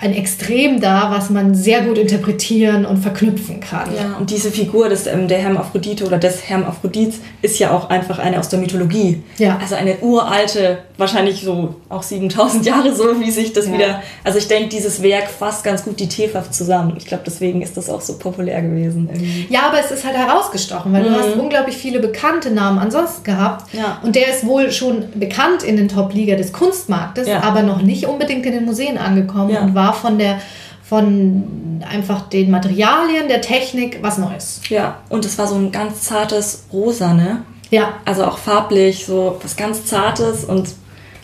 ein 0.00 0.14
Extrem 0.14 0.80
da, 0.80 1.10
was 1.10 1.28
man 1.28 1.56
sehr 1.56 1.82
gut 1.82 1.98
interpretieren 1.98 2.86
und 2.86 2.98
verknüpfen 2.98 3.58
kann. 3.58 3.88
Ja, 3.96 4.16
und 4.16 4.30
diese 4.30 4.52
Figur 4.52 4.88
des, 4.88 5.08
ähm, 5.08 5.26
der 5.26 5.38
Hermaphrodite 5.38 6.06
oder 6.06 6.18
des 6.18 6.48
Hermaphrodits 6.48 7.18
ist 7.42 7.58
ja 7.58 7.72
auch 7.72 7.90
einfach 7.90 8.20
eine 8.20 8.38
aus 8.38 8.48
der 8.48 8.60
Mythologie. 8.60 9.24
Ja. 9.38 9.58
Also 9.60 9.74
eine 9.74 9.98
uralte, 9.98 10.78
wahrscheinlich 10.98 11.42
so 11.42 11.74
auch 11.88 12.04
7000 12.04 12.64
Jahre 12.66 12.94
so, 12.94 13.20
wie 13.20 13.32
sich 13.32 13.52
das 13.52 13.66
ja. 13.66 13.72
wieder. 13.72 14.02
Also 14.22 14.38
ich 14.38 14.46
denke, 14.46 14.68
dieses 14.68 15.02
Werk 15.02 15.28
fasst 15.28 15.64
ganz 15.64 15.82
gut 15.82 15.98
die 15.98 16.08
Tefaf 16.08 16.48
zusammen. 16.52 16.94
Ich 16.96 17.06
glaube, 17.06 17.24
deswegen 17.26 17.60
ist 17.60 17.76
das 17.76 17.90
auch 17.90 18.00
so 18.00 18.18
populär 18.18 18.62
gewesen. 18.62 19.08
Irgendwie. 19.12 19.46
Ja, 19.50 19.62
aber 19.66 19.80
es 19.80 19.90
ist 19.90 20.04
halt 20.04 20.16
herausgestochen, 20.16 20.92
weil 20.92 21.02
mhm. 21.02 21.06
du 21.06 21.18
hast 21.18 21.34
unglaublich 21.34 21.76
viele 21.76 21.98
bekannte 21.98 22.52
Namen 22.52 22.78
ansonsten 22.78 23.24
gehabt. 23.24 23.74
Ja. 23.74 23.98
Und 24.04 24.14
der 24.14 24.28
ist 24.28 24.46
wohl 24.46 24.70
schon 24.70 25.06
bekannt 25.16 25.64
in 25.64 25.76
den 25.76 25.88
Top-Liga 25.88 26.36
des 26.36 26.52
Kunstmarktes, 26.52 27.26
ja. 27.26 27.42
aber 27.42 27.62
noch 27.62 27.82
nicht 27.82 28.06
unbedingt 28.06 28.46
in 28.46 28.52
den 28.52 28.64
Museen 28.64 28.96
angekommen 28.96 29.56
und 29.56 29.74
war 29.74 29.87
von 29.94 30.18
der 30.18 30.40
von 30.88 31.82
einfach 31.86 32.30
den 32.30 32.50
Materialien, 32.50 33.28
der 33.28 33.42
Technik 33.42 33.98
was 34.00 34.16
Neues. 34.16 34.62
Ja, 34.70 35.02
und 35.10 35.26
es 35.26 35.36
war 35.36 35.46
so 35.46 35.54
ein 35.54 35.70
ganz 35.70 36.02
zartes 36.02 36.64
Rosa, 36.72 37.12
ne? 37.12 37.42
Ja. 37.70 37.94
Also 38.06 38.24
auch 38.24 38.38
farblich, 38.38 39.04
so 39.04 39.38
was 39.42 39.56
ganz 39.56 39.84
Zartes 39.84 40.44
und 40.44 40.70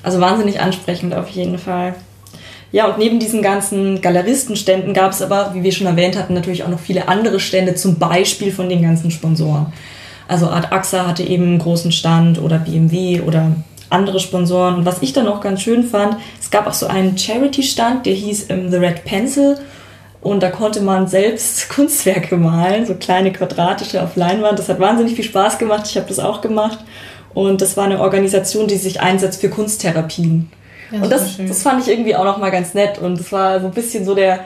also 0.02 0.20
wahnsinnig 0.20 0.60
ansprechend 0.60 1.14
auf 1.14 1.30
jeden 1.30 1.58
Fall. 1.58 1.94
Ja, 2.72 2.88
und 2.88 2.98
neben 2.98 3.20
diesen 3.20 3.40
ganzen 3.40 4.02
Galeristenständen 4.02 4.92
gab 4.92 5.12
es 5.12 5.22
aber, 5.22 5.54
wie 5.54 5.62
wir 5.62 5.72
schon 5.72 5.86
erwähnt 5.86 6.18
hatten, 6.18 6.34
natürlich 6.34 6.64
auch 6.64 6.68
noch 6.68 6.80
viele 6.80 7.08
andere 7.08 7.40
Stände, 7.40 7.74
zum 7.74 7.98
Beispiel 7.98 8.52
von 8.52 8.68
den 8.68 8.82
ganzen 8.82 9.10
Sponsoren. 9.10 9.72
Also 10.28 10.48
Art 10.48 10.72
AXA 10.72 11.06
hatte 11.06 11.22
eben 11.22 11.44
einen 11.44 11.58
großen 11.58 11.92
Stand 11.92 12.38
oder 12.38 12.58
BMW 12.58 13.20
oder 13.20 13.52
andere 13.90 14.20
Sponsoren. 14.20 14.76
Und 14.76 14.84
was 14.86 15.02
ich 15.02 15.12
dann 15.12 15.28
auch 15.28 15.40
ganz 15.40 15.62
schön 15.62 15.84
fand, 15.84 16.16
es 16.40 16.50
gab 16.50 16.66
auch 16.66 16.72
so 16.72 16.86
einen 16.86 17.16
Charity-Stand, 17.16 18.06
der 18.06 18.14
hieß 18.14 18.50
um, 18.50 18.56
ähm, 18.56 18.70
The 18.70 18.76
Red 18.76 19.04
Pencil. 19.04 19.58
Und 20.20 20.42
da 20.42 20.50
konnte 20.50 20.80
man 20.80 21.06
selbst 21.06 21.68
Kunstwerke 21.74 22.36
malen, 22.36 22.86
so 22.86 22.94
kleine 22.94 23.32
quadratische 23.32 24.02
auf 24.02 24.16
Leinwand. 24.16 24.58
Das 24.58 24.68
hat 24.68 24.80
wahnsinnig 24.80 25.14
viel 25.14 25.24
Spaß 25.24 25.58
gemacht. 25.58 25.86
Ich 25.86 25.96
habe 25.96 26.08
das 26.08 26.18
auch 26.18 26.40
gemacht. 26.40 26.78
Und 27.34 27.60
das 27.60 27.76
war 27.76 27.84
eine 27.84 28.00
Organisation, 28.00 28.68
die 28.68 28.76
sich 28.76 29.00
einsetzt 29.00 29.40
für 29.40 29.50
Kunsttherapien. 29.50 30.50
Ja, 30.90 31.02
und 31.02 31.10
das, 31.10 31.36
das 31.36 31.62
fand 31.62 31.82
ich 31.82 31.88
irgendwie 31.88 32.14
auch 32.14 32.24
noch 32.24 32.38
mal 32.38 32.50
ganz 32.50 32.74
nett. 32.74 32.98
Und 32.98 33.18
es 33.18 33.32
war 33.32 33.60
so 33.60 33.66
ein 33.66 33.72
bisschen 33.72 34.04
so 34.04 34.14
der, 34.14 34.40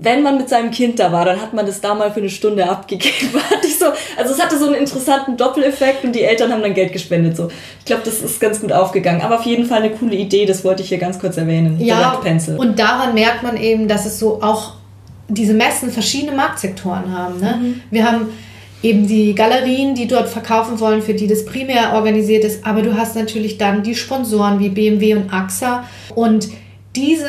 wenn 0.00 0.22
man 0.22 0.36
mit 0.36 0.48
seinem 0.48 0.70
Kind 0.70 1.00
da 1.00 1.10
war, 1.10 1.24
dann 1.24 1.40
hat 1.40 1.54
man 1.54 1.66
das 1.66 1.80
da 1.80 1.94
mal 1.94 2.12
für 2.12 2.20
eine 2.20 2.28
Stunde 2.28 2.68
abgegeben. 2.68 3.40
so, 3.78 3.86
also 4.16 4.32
es 4.32 4.40
hatte 4.40 4.56
so 4.56 4.66
einen 4.66 4.76
interessanten 4.76 5.36
Doppeleffekt 5.36 6.04
und 6.04 6.14
die 6.14 6.22
Eltern 6.22 6.52
haben 6.52 6.62
dann 6.62 6.74
Geld 6.74 6.92
gespendet. 6.92 7.36
So. 7.36 7.48
Ich 7.80 7.84
glaube, 7.84 8.02
das 8.04 8.20
ist 8.20 8.40
ganz 8.40 8.60
gut 8.60 8.70
aufgegangen. 8.70 9.22
Aber 9.22 9.40
auf 9.40 9.44
jeden 9.44 9.66
Fall 9.66 9.82
eine 9.82 9.90
coole 9.90 10.14
Idee, 10.14 10.46
das 10.46 10.64
wollte 10.64 10.82
ich 10.82 10.88
hier 10.88 10.98
ganz 10.98 11.18
kurz 11.18 11.36
erwähnen. 11.36 11.80
Ja, 11.80 12.12
und 12.58 12.78
daran 12.78 13.14
merkt 13.14 13.42
man 13.42 13.56
eben, 13.56 13.88
dass 13.88 14.06
es 14.06 14.20
so 14.20 14.40
auch 14.40 14.74
diese 15.26 15.52
Messen 15.52 15.90
verschiedene 15.90 16.32
Marktsektoren 16.32 17.12
haben. 17.16 17.40
Ne? 17.40 17.58
Mhm. 17.60 17.80
Wir 17.90 18.04
haben 18.06 18.28
eben 18.82 19.08
die 19.08 19.34
Galerien, 19.34 19.96
die 19.96 20.06
dort 20.06 20.28
verkaufen 20.28 20.78
wollen, 20.78 21.02
für 21.02 21.14
die 21.14 21.26
das 21.26 21.44
primär 21.44 21.94
organisiert 21.94 22.44
ist, 22.44 22.64
aber 22.64 22.82
du 22.82 22.96
hast 22.96 23.16
natürlich 23.16 23.58
dann 23.58 23.82
die 23.82 23.96
Sponsoren 23.96 24.60
wie 24.60 24.68
BMW 24.68 25.16
und 25.16 25.32
AXA 25.32 25.84
und 26.14 26.48
diese 26.96 27.28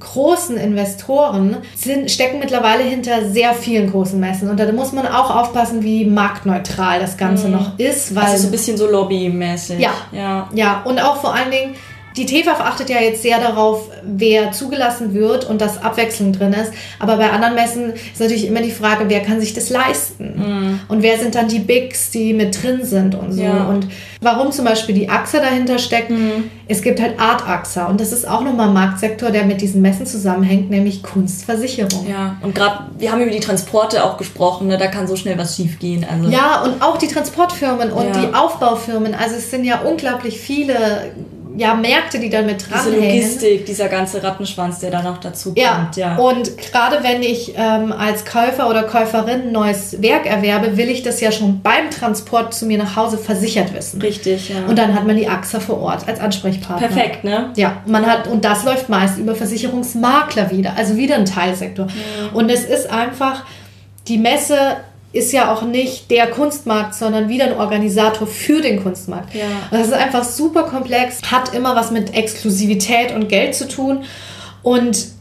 großen 0.00 0.56
Investoren 0.56 1.58
sind, 1.74 2.10
stecken 2.10 2.38
mittlerweile 2.38 2.82
hinter 2.82 3.30
sehr 3.30 3.54
vielen 3.54 3.90
großen 3.90 4.18
Messen. 4.18 4.50
Und 4.50 4.58
da 4.58 4.70
muss 4.72 4.92
man 4.92 5.06
auch 5.06 5.34
aufpassen, 5.34 5.82
wie 5.82 6.04
marktneutral 6.04 7.00
das 7.00 7.16
Ganze 7.16 7.46
mhm. 7.46 7.54
noch 7.54 7.78
ist. 7.78 8.14
Weil, 8.14 8.24
also 8.24 8.42
so 8.42 8.48
ein 8.48 8.50
bisschen 8.50 8.76
so 8.76 8.90
lobbymäßig. 8.90 9.78
Ja, 9.78 9.92
ja. 10.12 10.48
Ja, 10.54 10.82
und 10.84 10.98
auch 10.98 11.16
vor 11.16 11.34
allen 11.34 11.50
Dingen 11.50 11.74
die 12.16 12.24
TFAF 12.24 12.60
achtet 12.60 12.88
ja 12.88 13.00
jetzt 13.00 13.22
sehr 13.22 13.38
darauf, 13.38 13.90
wer 14.02 14.52
zugelassen 14.52 15.12
wird 15.12 15.44
und 15.44 15.60
dass 15.60 15.82
Abwechslung 15.82 16.32
drin 16.32 16.54
ist. 16.54 16.72
Aber 16.98 17.16
bei 17.18 17.30
anderen 17.30 17.54
Messen 17.54 17.92
ist 17.92 18.20
natürlich 18.20 18.46
immer 18.46 18.62
die 18.62 18.70
Frage, 18.70 19.04
wer 19.08 19.20
kann 19.20 19.38
sich 19.38 19.52
das 19.52 19.68
leisten? 19.68 20.24
Mm. 20.24 20.80
Und 20.88 21.02
wer 21.02 21.18
sind 21.18 21.34
dann 21.34 21.48
die 21.48 21.58
Bigs, 21.58 22.10
die 22.10 22.32
mit 22.32 22.62
drin 22.62 22.84
sind 22.84 23.14
und 23.14 23.32
so. 23.32 23.42
Ja. 23.42 23.64
Und 23.64 23.88
warum 24.22 24.50
zum 24.50 24.64
Beispiel 24.64 24.94
die 24.94 25.10
AXA 25.10 25.40
dahinter 25.40 25.78
steckt, 25.78 26.10
mm. 26.10 26.44
es 26.68 26.80
gibt 26.80 27.00
halt 27.00 27.20
Art 27.20 27.46
AXA. 27.46 27.86
Und 27.86 28.00
das 28.00 28.12
ist 28.12 28.26
auch 28.26 28.40
nochmal 28.40 28.68
ein 28.68 28.74
Marktsektor, 28.74 29.30
der 29.30 29.44
mit 29.44 29.60
diesen 29.60 29.82
Messen 29.82 30.06
zusammenhängt, 30.06 30.70
nämlich 30.70 31.02
Kunstversicherung. 31.02 32.06
Ja, 32.08 32.36
und 32.40 32.54
gerade, 32.54 32.86
wir 32.98 33.12
haben 33.12 33.20
über 33.20 33.30
die 33.30 33.40
Transporte 33.40 34.02
auch 34.04 34.16
gesprochen, 34.16 34.68
ne? 34.68 34.78
da 34.78 34.86
kann 34.86 35.06
so 35.06 35.16
schnell 35.16 35.36
was 35.36 35.56
schief 35.56 35.78
gehen. 35.78 36.06
Also. 36.10 36.30
Ja, 36.30 36.62
und 36.62 36.82
auch 36.82 36.96
die 36.96 37.08
Transportfirmen 37.08 37.92
und 37.92 38.06
ja. 38.06 38.20
die 38.22 38.34
Aufbaufirmen. 38.34 39.14
Also 39.14 39.36
es 39.36 39.50
sind 39.50 39.64
ja 39.64 39.80
unglaublich 39.80 40.40
viele 40.40 41.12
ja, 41.56 41.74
Märkte, 41.74 42.18
die 42.18 42.28
dann 42.28 42.46
mit 42.46 42.68
dranhängen. 42.68 43.00
Diese 43.00 43.06
Logistik, 43.06 43.66
dieser 43.66 43.88
ganze 43.88 44.22
Rattenschwanz, 44.22 44.80
der 44.80 44.90
da 44.90 45.02
noch 45.02 45.18
dazu 45.18 45.54
kommt. 45.54 45.58
Ja, 45.58 45.90
ja. 45.96 46.16
und 46.16 46.56
gerade 46.58 47.02
wenn 47.02 47.22
ich 47.22 47.54
ähm, 47.56 47.92
als 47.92 48.24
Käufer 48.24 48.68
oder 48.68 48.82
Käuferin 48.82 49.42
ein 49.42 49.52
neues 49.52 50.00
Werk 50.02 50.26
erwerbe, 50.26 50.76
will 50.76 50.90
ich 50.90 51.02
das 51.02 51.20
ja 51.20 51.32
schon 51.32 51.62
beim 51.62 51.90
Transport 51.90 52.52
zu 52.52 52.66
mir 52.66 52.78
nach 52.78 52.96
Hause 52.96 53.16
versichert 53.16 53.74
wissen. 53.74 54.00
Richtig, 54.02 54.50
ja. 54.50 54.66
Und 54.68 54.78
dann 54.78 54.94
hat 54.94 55.06
man 55.06 55.16
die 55.16 55.28
AXA 55.28 55.60
vor 55.60 55.80
Ort 55.80 56.06
als 56.06 56.20
Ansprechpartner. 56.20 56.88
Perfekt, 56.88 57.24
ne? 57.24 57.52
Ja, 57.56 57.82
man 57.86 58.06
hat, 58.06 58.26
und 58.26 58.44
das 58.44 58.64
läuft 58.64 58.88
meist 58.88 59.18
über 59.18 59.34
Versicherungsmakler 59.34 60.50
wieder, 60.50 60.74
also 60.76 60.96
wieder 60.96 61.16
ein 61.16 61.24
Teilsektor. 61.24 61.86
Ja. 61.86 62.38
Und 62.38 62.50
es 62.50 62.64
ist 62.64 62.90
einfach, 62.90 63.44
die 64.08 64.18
Messe 64.18 64.76
ist 65.16 65.32
ja 65.32 65.52
auch 65.52 65.62
nicht 65.62 66.10
der 66.10 66.28
Kunstmarkt, 66.28 66.94
sondern 66.94 67.28
wieder 67.28 67.46
ein 67.46 67.54
Organisator 67.54 68.26
für 68.26 68.60
den 68.60 68.82
Kunstmarkt. 68.82 69.34
Ja. 69.34 69.42
das 69.70 69.88
ist 69.88 69.92
einfach 69.92 70.24
super 70.24 70.64
komplex, 70.64 71.20
hat 71.30 71.54
immer 71.54 71.74
was 71.74 71.90
mit 71.90 72.14
Exklusivität 72.14 73.14
und 73.14 73.28
Geld 73.28 73.54
zu 73.54 73.68
tun 73.68 74.04
und 74.62 75.16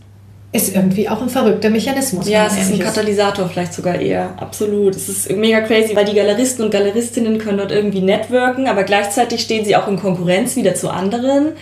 ist 0.56 0.74
irgendwie 0.74 1.10
auch 1.10 1.22
ein 1.22 1.30
verrückter 1.30 1.70
Mechanismus. 1.70 2.30
Ja, 2.30 2.48
es 2.48 2.58
ist 2.58 2.74
ein 2.74 2.80
Katalysator 2.80 3.50
vielleicht 3.50 3.74
sogar 3.74 4.00
eher. 4.00 4.34
Absolut. 4.38 4.96
Es 4.96 5.10
ist 5.10 5.32
mega 5.32 5.62
crazy, 5.62 5.96
weil 5.96 6.06
die 6.06 6.14
Galeristen 6.14 6.64
und 6.64 6.72
Galeristinnen 6.72 7.38
können 7.38 7.58
dort 7.58 7.72
irgendwie 7.72 8.02
networken, 8.02 8.68
aber 8.68 8.84
gleichzeitig 8.84 9.42
stehen 9.42 9.66
sie 9.66 9.76
auch 9.76 9.88
in 9.88 10.00
Konkurrenz 10.00 10.56
wieder 10.56 10.74
zu 10.76 10.90
anderen. 10.90 11.54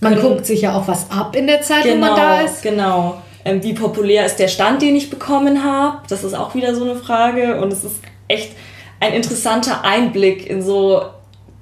Man 0.00 0.20
guckt 0.20 0.46
sich 0.46 0.62
ja 0.62 0.74
auch 0.74 0.88
was 0.88 1.10
ab 1.10 1.36
in 1.36 1.46
der 1.46 1.60
Zeit, 1.60 1.84
genau, 1.84 1.94
wo 1.94 2.00
man 2.00 2.16
da 2.16 2.40
ist. 2.40 2.62
Genau. 2.62 3.22
Ähm, 3.44 3.62
wie 3.62 3.72
populär 3.72 4.26
ist 4.26 4.36
der 4.36 4.48
Stand, 4.48 4.82
den 4.82 4.96
ich 4.96 5.10
bekommen 5.10 5.64
habe? 5.64 5.98
Das 6.08 6.24
ist 6.24 6.34
auch 6.34 6.54
wieder 6.54 6.74
so 6.74 6.84
eine 6.84 6.96
Frage. 6.96 7.60
Und 7.60 7.72
es 7.72 7.84
ist 7.84 7.96
echt 8.28 8.52
ein 9.00 9.14
interessanter 9.14 9.84
Einblick 9.84 10.48
in 10.48 10.62
so 10.62 11.02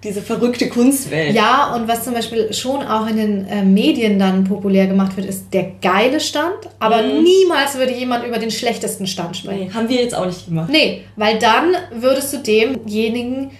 diese 0.04 0.22
verrückte 0.22 0.68
Kunstwelt. 0.68 1.34
Ja, 1.34 1.74
und 1.74 1.88
was 1.88 2.04
zum 2.04 2.14
Beispiel 2.14 2.52
schon 2.52 2.82
auch 2.86 3.08
in 3.08 3.16
den 3.16 3.48
äh, 3.48 3.64
Medien 3.64 4.18
dann 4.18 4.44
populär 4.44 4.86
gemacht 4.86 5.16
wird, 5.16 5.26
ist 5.26 5.52
der 5.52 5.72
geile 5.82 6.20
Stand. 6.20 6.68
Aber 6.78 7.02
mhm. 7.02 7.24
niemals 7.24 7.76
würde 7.76 7.92
jemand 7.92 8.24
über 8.24 8.38
den 8.38 8.50
schlechtesten 8.50 9.08
Stand 9.08 9.36
sprechen. 9.36 9.66
Nee, 9.66 9.70
haben 9.74 9.88
wir 9.88 10.00
jetzt 10.00 10.14
auch 10.14 10.26
nicht 10.26 10.46
gemacht. 10.46 10.68
Nee, 10.70 11.02
weil 11.16 11.38
dann 11.38 11.74
würdest 11.92 12.32
du 12.32 12.38
demjenigen 12.38 13.50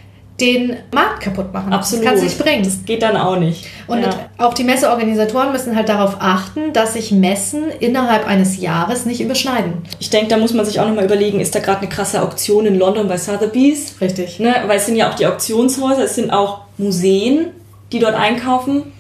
den 0.40 0.76
Markt 0.92 1.22
kaputt 1.22 1.52
machen. 1.52 1.72
Absolut. 1.72 2.04
Das 2.04 2.12
kann 2.12 2.20
sich 2.20 2.38
bringen. 2.38 2.62
Das 2.62 2.84
geht 2.84 3.02
dann 3.02 3.16
auch 3.16 3.38
nicht. 3.38 3.66
Und 3.88 4.02
ja. 4.02 4.10
auch 4.38 4.54
die 4.54 4.62
Messeorganisatoren 4.62 5.50
müssen 5.50 5.74
halt 5.74 5.88
darauf 5.88 6.16
achten, 6.20 6.72
dass 6.72 6.92
sich 6.92 7.10
Messen 7.10 7.70
innerhalb 7.80 8.26
eines 8.26 8.60
Jahres 8.60 9.04
nicht 9.04 9.20
überschneiden. 9.20 9.82
Ich 9.98 10.10
denke, 10.10 10.28
da 10.28 10.36
muss 10.36 10.54
man 10.54 10.64
sich 10.64 10.78
auch 10.78 10.86
nochmal 10.86 11.04
überlegen, 11.04 11.40
ist 11.40 11.54
da 11.54 11.60
gerade 11.60 11.80
eine 11.80 11.88
krasse 11.88 12.22
Auktion 12.22 12.66
in 12.66 12.78
London 12.78 13.08
bei 13.08 13.18
Sotheby's? 13.18 13.96
Richtig. 14.00 14.38
Ne? 14.38 14.54
Weil 14.66 14.78
es 14.78 14.86
sind 14.86 14.96
ja 14.96 15.10
auch 15.10 15.14
die 15.14 15.26
Auktionshäuser, 15.26 16.04
es 16.04 16.14
sind 16.14 16.30
auch 16.30 16.60
Museen, 16.76 17.48
die 17.90 17.98
dort 17.98 18.14
einkaufen 18.14 18.92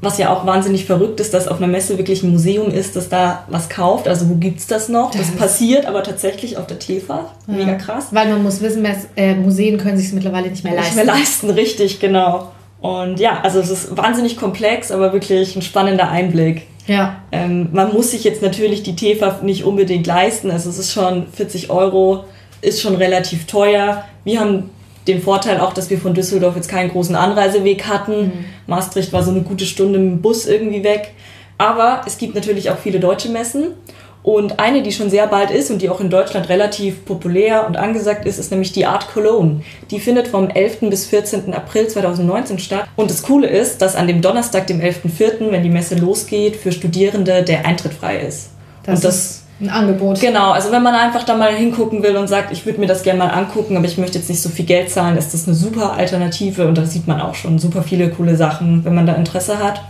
was 0.00 0.18
ja 0.18 0.32
auch 0.32 0.46
wahnsinnig 0.46 0.84
verrückt 0.84 1.18
ist, 1.20 1.34
dass 1.34 1.48
auf 1.48 1.58
einer 1.58 1.66
Messe 1.66 1.98
wirklich 1.98 2.22
ein 2.22 2.30
Museum 2.30 2.70
ist, 2.70 2.94
das 2.94 3.08
da 3.08 3.44
was 3.48 3.68
kauft. 3.68 4.06
Also 4.06 4.28
wo 4.28 4.34
gibt 4.34 4.60
es 4.60 4.66
das 4.66 4.88
noch? 4.88 5.10
Das, 5.10 5.22
das 5.22 5.30
passiert 5.32 5.86
aber 5.86 6.02
tatsächlich 6.02 6.56
auf 6.56 6.66
der 6.66 6.78
TEFA. 6.78 7.32
Ja. 7.46 7.54
Mega 7.54 7.74
krass. 7.74 8.08
Weil 8.12 8.28
man 8.28 8.42
muss 8.42 8.60
wissen, 8.60 8.86
äh, 9.16 9.34
Museen 9.34 9.78
können 9.78 9.96
sich 9.96 10.06
es 10.06 10.12
mittlerweile 10.12 10.50
nicht 10.50 10.62
mehr 10.62 10.74
leisten. 10.74 10.96
Nicht 10.96 11.04
mehr 11.04 11.14
leisten, 11.14 11.50
richtig, 11.50 11.98
genau. 11.98 12.52
Und 12.80 13.18
ja, 13.18 13.40
also 13.42 13.58
es 13.58 13.70
ist 13.70 13.96
wahnsinnig 13.96 14.36
komplex, 14.36 14.92
aber 14.92 15.12
wirklich 15.12 15.56
ein 15.56 15.62
spannender 15.62 16.08
Einblick. 16.10 16.66
Ja. 16.86 17.16
Ähm, 17.32 17.68
man 17.72 17.92
muss 17.92 18.12
sich 18.12 18.22
jetzt 18.22 18.40
natürlich 18.40 18.84
die 18.84 18.94
TEFA 18.94 19.40
nicht 19.42 19.64
unbedingt 19.64 20.06
leisten. 20.06 20.50
Also 20.50 20.70
es 20.70 20.78
ist 20.78 20.92
schon 20.92 21.26
40 21.32 21.70
Euro, 21.70 22.24
ist 22.60 22.80
schon 22.80 22.94
relativ 22.94 23.46
teuer. 23.46 24.04
Wir 24.24 24.40
haben 24.40 24.70
den 25.08 25.22
Vorteil 25.22 25.60
auch, 25.60 25.72
dass 25.72 25.90
wir 25.90 25.98
von 25.98 26.14
Düsseldorf 26.14 26.54
jetzt 26.54 26.68
keinen 26.68 26.90
großen 26.90 27.16
Anreiseweg 27.16 27.86
hatten. 27.86 28.20
Mhm. 28.20 28.44
Maastricht 28.66 29.12
war 29.12 29.22
so 29.22 29.30
eine 29.30 29.40
gute 29.40 29.66
Stunde 29.66 29.98
mit 29.98 30.10
dem 30.10 30.22
Bus 30.22 30.46
irgendwie 30.46 30.84
weg. 30.84 31.14
Aber 31.56 32.02
es 32.06 32.18
gibt 32.18 32.34
natürlich 32.34 32.70
auch 32.70 32.78
viele 32.78 33.00
deutsche 33.00 33.30
Messen. 33.30 33.74
Und 34.22 34.58
eine, 34.58 34.82
die 34.82 34.92
schon 34.92 35.10
sehr 35.10 35.26
bald 35.26 35.50
ist 35.50 35.70
und 35.70 35.80
die 35.80 35.88
auch 35.88 36.00
in 36.00 36.10
Deutschland 36.10 36.48
relativ 36.48 37.04
populär 37.04 37.66
und 37.66 37.76
angesagt 37.76 38.26
ist, 38.26 38.38
ist 38.38 38.50
nämlich 38.50 38.72
die 38.72 38.84
Art 38.84 39.08
Cologne. 39.12 39.62
Die 39.90 40.00
findet 40.00 40.28
vom 40.28 40.50
11. 40.50 40.80
bis 40.90 41.06
14. 41.06 41.54
April 41.54 41.88
2019 41.88 42.58
statt. 42.58 42.84
Und 42.96 43.10
das 43.10 43.22
Coole 43.22 43.46
ist, 43.48 43.80
dass 43.80 43.96
an 43.96 44.06
dem 44.06 44.20
Donnerstag, 44.20 44.66
dem 44.66 44.80
11.04., 44.80 45.50
wenn 45.50 45.62
die 45.62 45.70
Messe 45.70 45.94
losgeht, 45.94 46.56
für 46.56 46.72
Studierende 46.72 47.42
der 47.42 47.64
Eintritt 47.64 47.94
frei 47.94 48.18
ist. 48.18 48.50
Das 48.82 48.96
und 48.96 49.04
das 49.04 49.44
ein 49.60 49.70
Angebot. 49.70 50.20
Genau, 50.20 50.52
also 50.52 50.70
wenn 50.70 50.82
man 50.82 50.94
einfach 50.94 51.24
da 51.24 51.36
mal 51.36 51.52
hingucken 51.52 52.02
will 52.02 52.16
und 52.16 52.28
sagt, 52.28 52.52
ich 52.52 52.64
würde 52.64 52.80
mir 52.80 52.86
das 52.86 53.02
gerne 53.02 53.18
mal 53.18 53.30
angucken, 53.30 53.76
aber 53.76 53.86
ich 53.86 53.98
möchte 53.98 54.18
jetzt 54.18 54.28
nicht 54.28 54.40
so 54.40 54.48
viel 54.48 54.64
Geld 54.64 54.90
zahlen, 54.90 55.16
ist 55.16 55.34
das 55.34 55.46
eine 55.46 55.56
super 55.56 55.94
Alternative 55.94 56.66
und 56.68 56.78
da 56.78 56.84
sieht 56.84 57.08
man 57.08 57.20
auch 57.20 57.34
schon 57.34 57.58
super 57.58 57.82
viele 57.82 58.08
coole 58.10 58.36
Sachen, 58.36 58.84
wenn 58.84 58.94
man 58.94 59.06
da 59.06 59.14
Interesse 59.14 59.58
hat. 59.58 59.82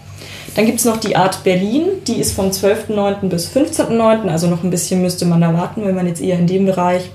Dann 0.54 0.64
gibt 0.64 0.78
es 0.78 0.86
noch 0.86 0.96
die 0.96 1.16
Art 1.16 1.44
Berlin, 1.44 1.84
die 2.06 2.14
ist 2.14 2.34
vom 2.34 2.46
12.09. 2.46 3.28
bis 3.28 3.48
15.09., 3.48 4.28
also 4.28 4.46
noch 4.46 4.64
ein 4.64 4.70
bisschen 4.70 5.02
müsste 5.02 5.26
man 5.26 5.40
da 5.40 5.52
warten, 5.52 5.84
wenn 5.84 5.94
man 5.94 6.06
jetzt 6.06 6.22
eher 6.22 6.38
in 6.38 6.46
dem 6.46 6.64
Bereich 6.64 7.10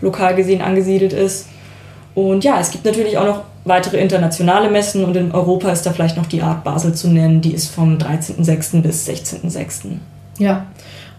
lokal 0.00 0.34
gesehen 0.34 0.60
angesiedelt 0.60 1.12
ist. 1.12 1.48
Und 2.14 2.44
ja, 2.44 2.60
es 2.60 2.70
gibt 2.70 2.84
natürlich 2.84 3.18
auch 3.18 3.26
noch 3.26 3.42
weitere 3.64 3.98
internationale 3.98 4.70
Messen 4.70 5.04
und 5.04 5.16
in 5.16 5.32
Europa 5.32 5.70
ist 5.70 5.84
da 5.84 5.92
vielleicht 5.92 6.16
noch 6.16 6.26
die 6.26 6.42
Art 6.42 6.62
Basel 6.62 6.94
zu 6.94 7.08
nennen, 7.08 7.40
die 7.40 7.52
ist 7.52 7.74
vom 7.74 7.98
13.06. 7.98 8.82
bis 8.82 9.08
16.06. 9.08 9.96
Ja, 10.38 10.66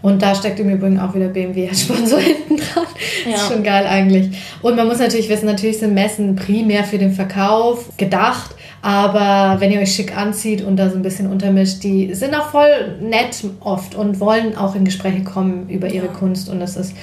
und 0.00 0.22
da 0.22 0.34
steckt 0.34 0.60
im 0.60 0.70
Übrigen 0.70 1.00
auch 1.00 1.14
wieder 1.14 1.28
BMW 1.28 1.68
als 1.68 1.82
Sponsor 1.82 2.18
hinten 2.20 2.56
dran. 2.56 2.86
Ja. 3.24 3.32
Das 3.32 3.42
ist 3.42 3.52
schon 3.52 3.62
geil 3.62 3.86
eigentlich. 3.86 4.30
Und 4.62 4.76
man 4.76 4.86
muss 4.86 4.98
natürlich 4.98 5.28
wissen, 5.28 5.46
natürlich 5.46 5.78
sind 5.78 5.94
Messen 5.94 6.36
primär 6.36 6.84
für 6.84 6.98
den 6.98 7.12
Verkauf 7.12 7.96
gedacht. 7.96 8.54
Aber 8.80 9.60
wenn 9.60 9.72
ihr 9.72 9.80
euch 9.80 9.92
schick 9.92 10.16
anzieht 10.16 10.62
und 10.62 10.76
da 10.76 10.88
so 10.88 10.96
ein 10.96 11.02
bisschen 11.02 11.30
untermischt, 11.30 11.82
die 11.82 12.14
sind 12.14 12.34
auch 12.34 12.50
voll 12.50 12.96
nett 13.00 13.42
oft 13.60 13.96
und 13.96 14.20
wollen 14.20 14.56
auch 14.56 14.76
in 14.76 14.84
Gespräche 14.84 15.24
kommen 15.24 15.68
über 15.68 15.88
ihre 15.88 16.06
ja. 16.06 16.12
Kunst. 16.12 16.48
Und 16.48 16.60
das 16.60 16.76
ist 16.76 16.94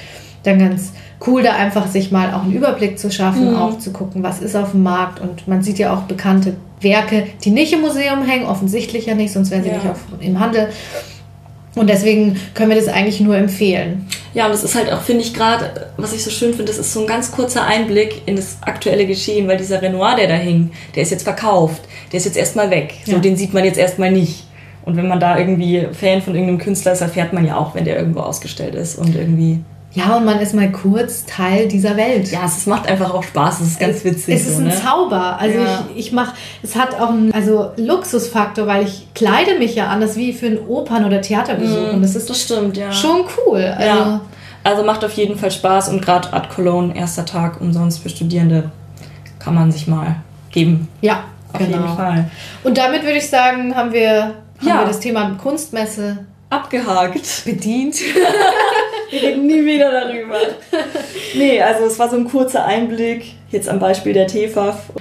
dann 0.43 0.59
ganz 0.59 0.93
cool, 1.27 1.43
da 1.43 1.53
einfach 1.53 1.87
sich 1.87 2.11
mal 2.11 2.33
auch 2.33 2.43
einen 2.43 2.53
Überblick 2.53 2.97
zu 2.97 3.11
schaffen, 3.11 3.51
mhm. 3.51 3.57
auch 3.57 3.77
zu 3.77 3.91
gucken, 3.91 4.23
was 4.23 4.41
ist 4.41 4.55
auf 4.55 4.71
dem 4.71 4.83
Markt. 4.83 5.19
Und 5.19 5.47
man 5.47 5.63
sieht 5.63 5.79
ja 5.79 5.93
auch 5.93 6.03
bekannte 6.03 6.55
Werke, 6.79 7.27
die 7.43 7.49
nicht 7.49 7.73
im 7.73 7.81
Museum 7.81 8.23
hängen, 8.23 8.45
offensichtlich 8.45 9.07
ja 9.07 9.15
nicht, 9.15 9.33
sonst 9.33 9.51
wären 9.51 9.63
sie 9.63 9.69
ja. 9.69 9.75
nicht 9.75 9.87
auf, 9.87 9.99
im 10.19 10.39
Handel. 10.39 10.69
Und 11.75 11.89
deswegen 11.89 12.39
können 12.53 12.69
wir 12.69 12.77
das 12.77 12.87
eigentlich 12.87 13.19
nur 13.19 13.35
empfehlen. 13.35 14.07
Ja, 14.33 14.45
und 14.45 14.51
das 14.51 14.63
ist 14.63 14.75
halt 14.75 14.91
auch, 14.91 15.01
finde 15.01 15.23
ich 15.23 15.33
gerade, 15.33 15.91
was 15.97 16.13
ich 16.13 16.23
so 16.23 16.29
schön 16.29 16.51
finde, 16.53 16.65
das 16.65 16.77
ist 16.77 16.93
so 16.93 17.01
ein 17.01 17.07
ganz 17.07 17.31
kurzer 17.31 17.65
Einblick 17.65 18.21
in 18.25 18.35
das 18.35 18.57
aktuelle 18.61 19.05
Geschehen, 19.05 19.47
weil 19.47 19.57
dieser 19.57 19.81
Renoir, 19.81 20.15
der 20.15 20.27
da 20.27 20.35
hing, 20.35 20.71
der 20.95 21.03
ist 21.03 21.11
jetzt 21.11 21.23
verkauft. 21.23 21.83
Der 22.11 22.17
ist 22.17 22.25
jetzt 22.25 22.37
erstmal 22.37 22.69
weg. 22.69 22.93
So, 23.05 23.13
ja. 23.13 23.19
den 23.19 23.35
sieht 23.35 23.53
man 23.53 23.63
jetzt 23.65 23.77
erstmal 23.77 24.11
nicht. 24.11 24.45
Und 24.85 24.97
wenn 24.97 25.07
man 25.07 25.19
da 25.19 25.37
irgendwie 25.37 25.87
Fan 25.91 26.21
von 26.21 26.35
irgendeinem 26.35 26.59
Künstler 26.59 26.93
ist, 26.93 27.01
erfährt 27.01 27.33
man 27.33 27.45
ja 27.45 27.57
auch, 27.57 27.75
wenn 27.75 27.85
der 27.85 27.97
irgendwo 27.97 28.21
ausgestellt 28.21 28.75
ist 28.75 28.97
und 28.97 29.15
irgendwie. 29.15 29.59
Ja, 29.95 30.17
und 30.17 30.25
man 30.25 30.39
ist 30.41 30.53
mal 30.53 30.69
kurz 30.73 31.25
Teil 31.25 31.69
dieser 31.69 31.95
Welt. 31.95 32.29
Ja, 32.29 32.45
es 32.45 32.65
macht 32.65 32.85
einfach 32.87 33.13
auch 33.13 33.23
Spaß. 33.23 33.61
Es 33.61 33.67
ist 33.67 33.79
ganz 33.79 34.03
witzig. 34.03 34.35
Es 34.35 34.45
ist 34.45 34.57
so, 34.57 34.61
ein 34.61 34.67
ne? 34.67 34.75
Zauber. 34.75 35.39
Also 35.39 35.57
ja. 35.57 35.85
ich, 35.95 36.07
ich 36.07 36.11
mache, 36.11 36.35
es 36.61 36.75
hat 36.75 36.99
auch 36.99 37.11
einen 37.11 37.31
also 37.33 37.71
Luxusfaktor, 37.77 38.67
weil 38.67 38.83
ich 38.83 39.07
kleide 39.15 39.57
mich 39.57 39.73
ja 39.73 39.87
anders 39.87 40.17
wie 40.17 40.33
für 40.33 40.47
einen 40.47 40.59
Opern- 40.67 41.05
oder 41.05 41.21
Theaterbesuch. 41.21 41.93
Mm, 41.93 41.95
und 41.95 42.01
das 42.01 42.13
ist 42.15 42.29
das 42.29 42.41
stimmt, 42.41 42.75
ja. 42.75 42.91
schon 42.91 43.23
cool. 43.47 43.63
Also, 43.63 43.83
ja. 43.87 44.21
also 44.65 44.83
macht 44.83 45.05
auf 45.05 45.13
jeden 45.13 45.37
Fall 45.37 45.51
Spaß 45.51 45.87
und 45.87 46.01
gerade 46.01 46.33
Art 46.33 46.49
Cologne, 46.49 46.93
erster 46.93 47.25
Tag 47.25 47.61
umsonst 47.61 48.03
für 48.03 48.09
Studierende, 48.09 48.71
kann 49.39 49.55
man 49.55 49.71
sich 49.71 49.87
mal 49.87 50.17
geben. 50.51 50.89
Ja, 50.99 51.23
auf 51.53 51.59
genau. 51.59 51.71
jeden 51.71 51.95
Fall. 51.95 52.29
Und 52.65 52.77
damit 52.77 53.03
würde 53.03 53.17
ich 53.17 53.29
sagen, 53.29 53.73
haben 53.73 53.93
wir, 53.93 54.23
haben 54.23 54.33
ja. 54.67 54.79
wir 54.79 54.87
das 54.87 54.99
Thema 54.99 55.37
Kunstmesse 55.41 56.17
abgehakt. 56.49 57.45
Bedient. 57.45 57.95
Wir 59.09 59.21
reden 59.21 59.47
nie 59.47 59.65
wieder 59.65 59.91
darüber. 59.91 60.37
Nee, 61.35 61.61
also 61.61 61.85
es 61.85 61.99
war 61.99 62.09
so 62.09 62.15
ein 62.15 62.25
kurzer 62.25 62.63
Einblick, 62.63 63.33
jetzt 63.51 63.67
am 63.67 63.77
Beispiel 63.77 64.13
der 64.13 64.27
TFAF. 64.27 64.91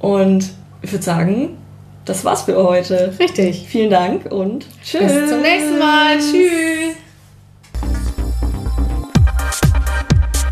Und 0.00 0.50
ich 0.80 0.90
würde 0.92 1.04
sagen, 1.04 1.58
das 2.06 2.24
war's 2.24 2.42
für 2.42 2.56
heute. 2.56 3.12
Richtig. 3.18 3.66
Vielen 3.68 3.90
Dank 3.90 4.32
und 4.32 4.66
tschüss. 4.82 5.12
Bis 5.12 5.28
zum 5.30 5.42
nächsten 5.42 5.78
Mal. 5.78 6.18
Tschüss. 6.18 6.96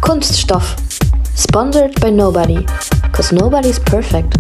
Kunststoff. 0.03 0.77
Sponsored 1.35 1.99
by 2.01 2.11
nobody. 2.11 2.65
Cause 3.13 3.35
nobody's 3.35 3.81
perfect. 3.81 4.35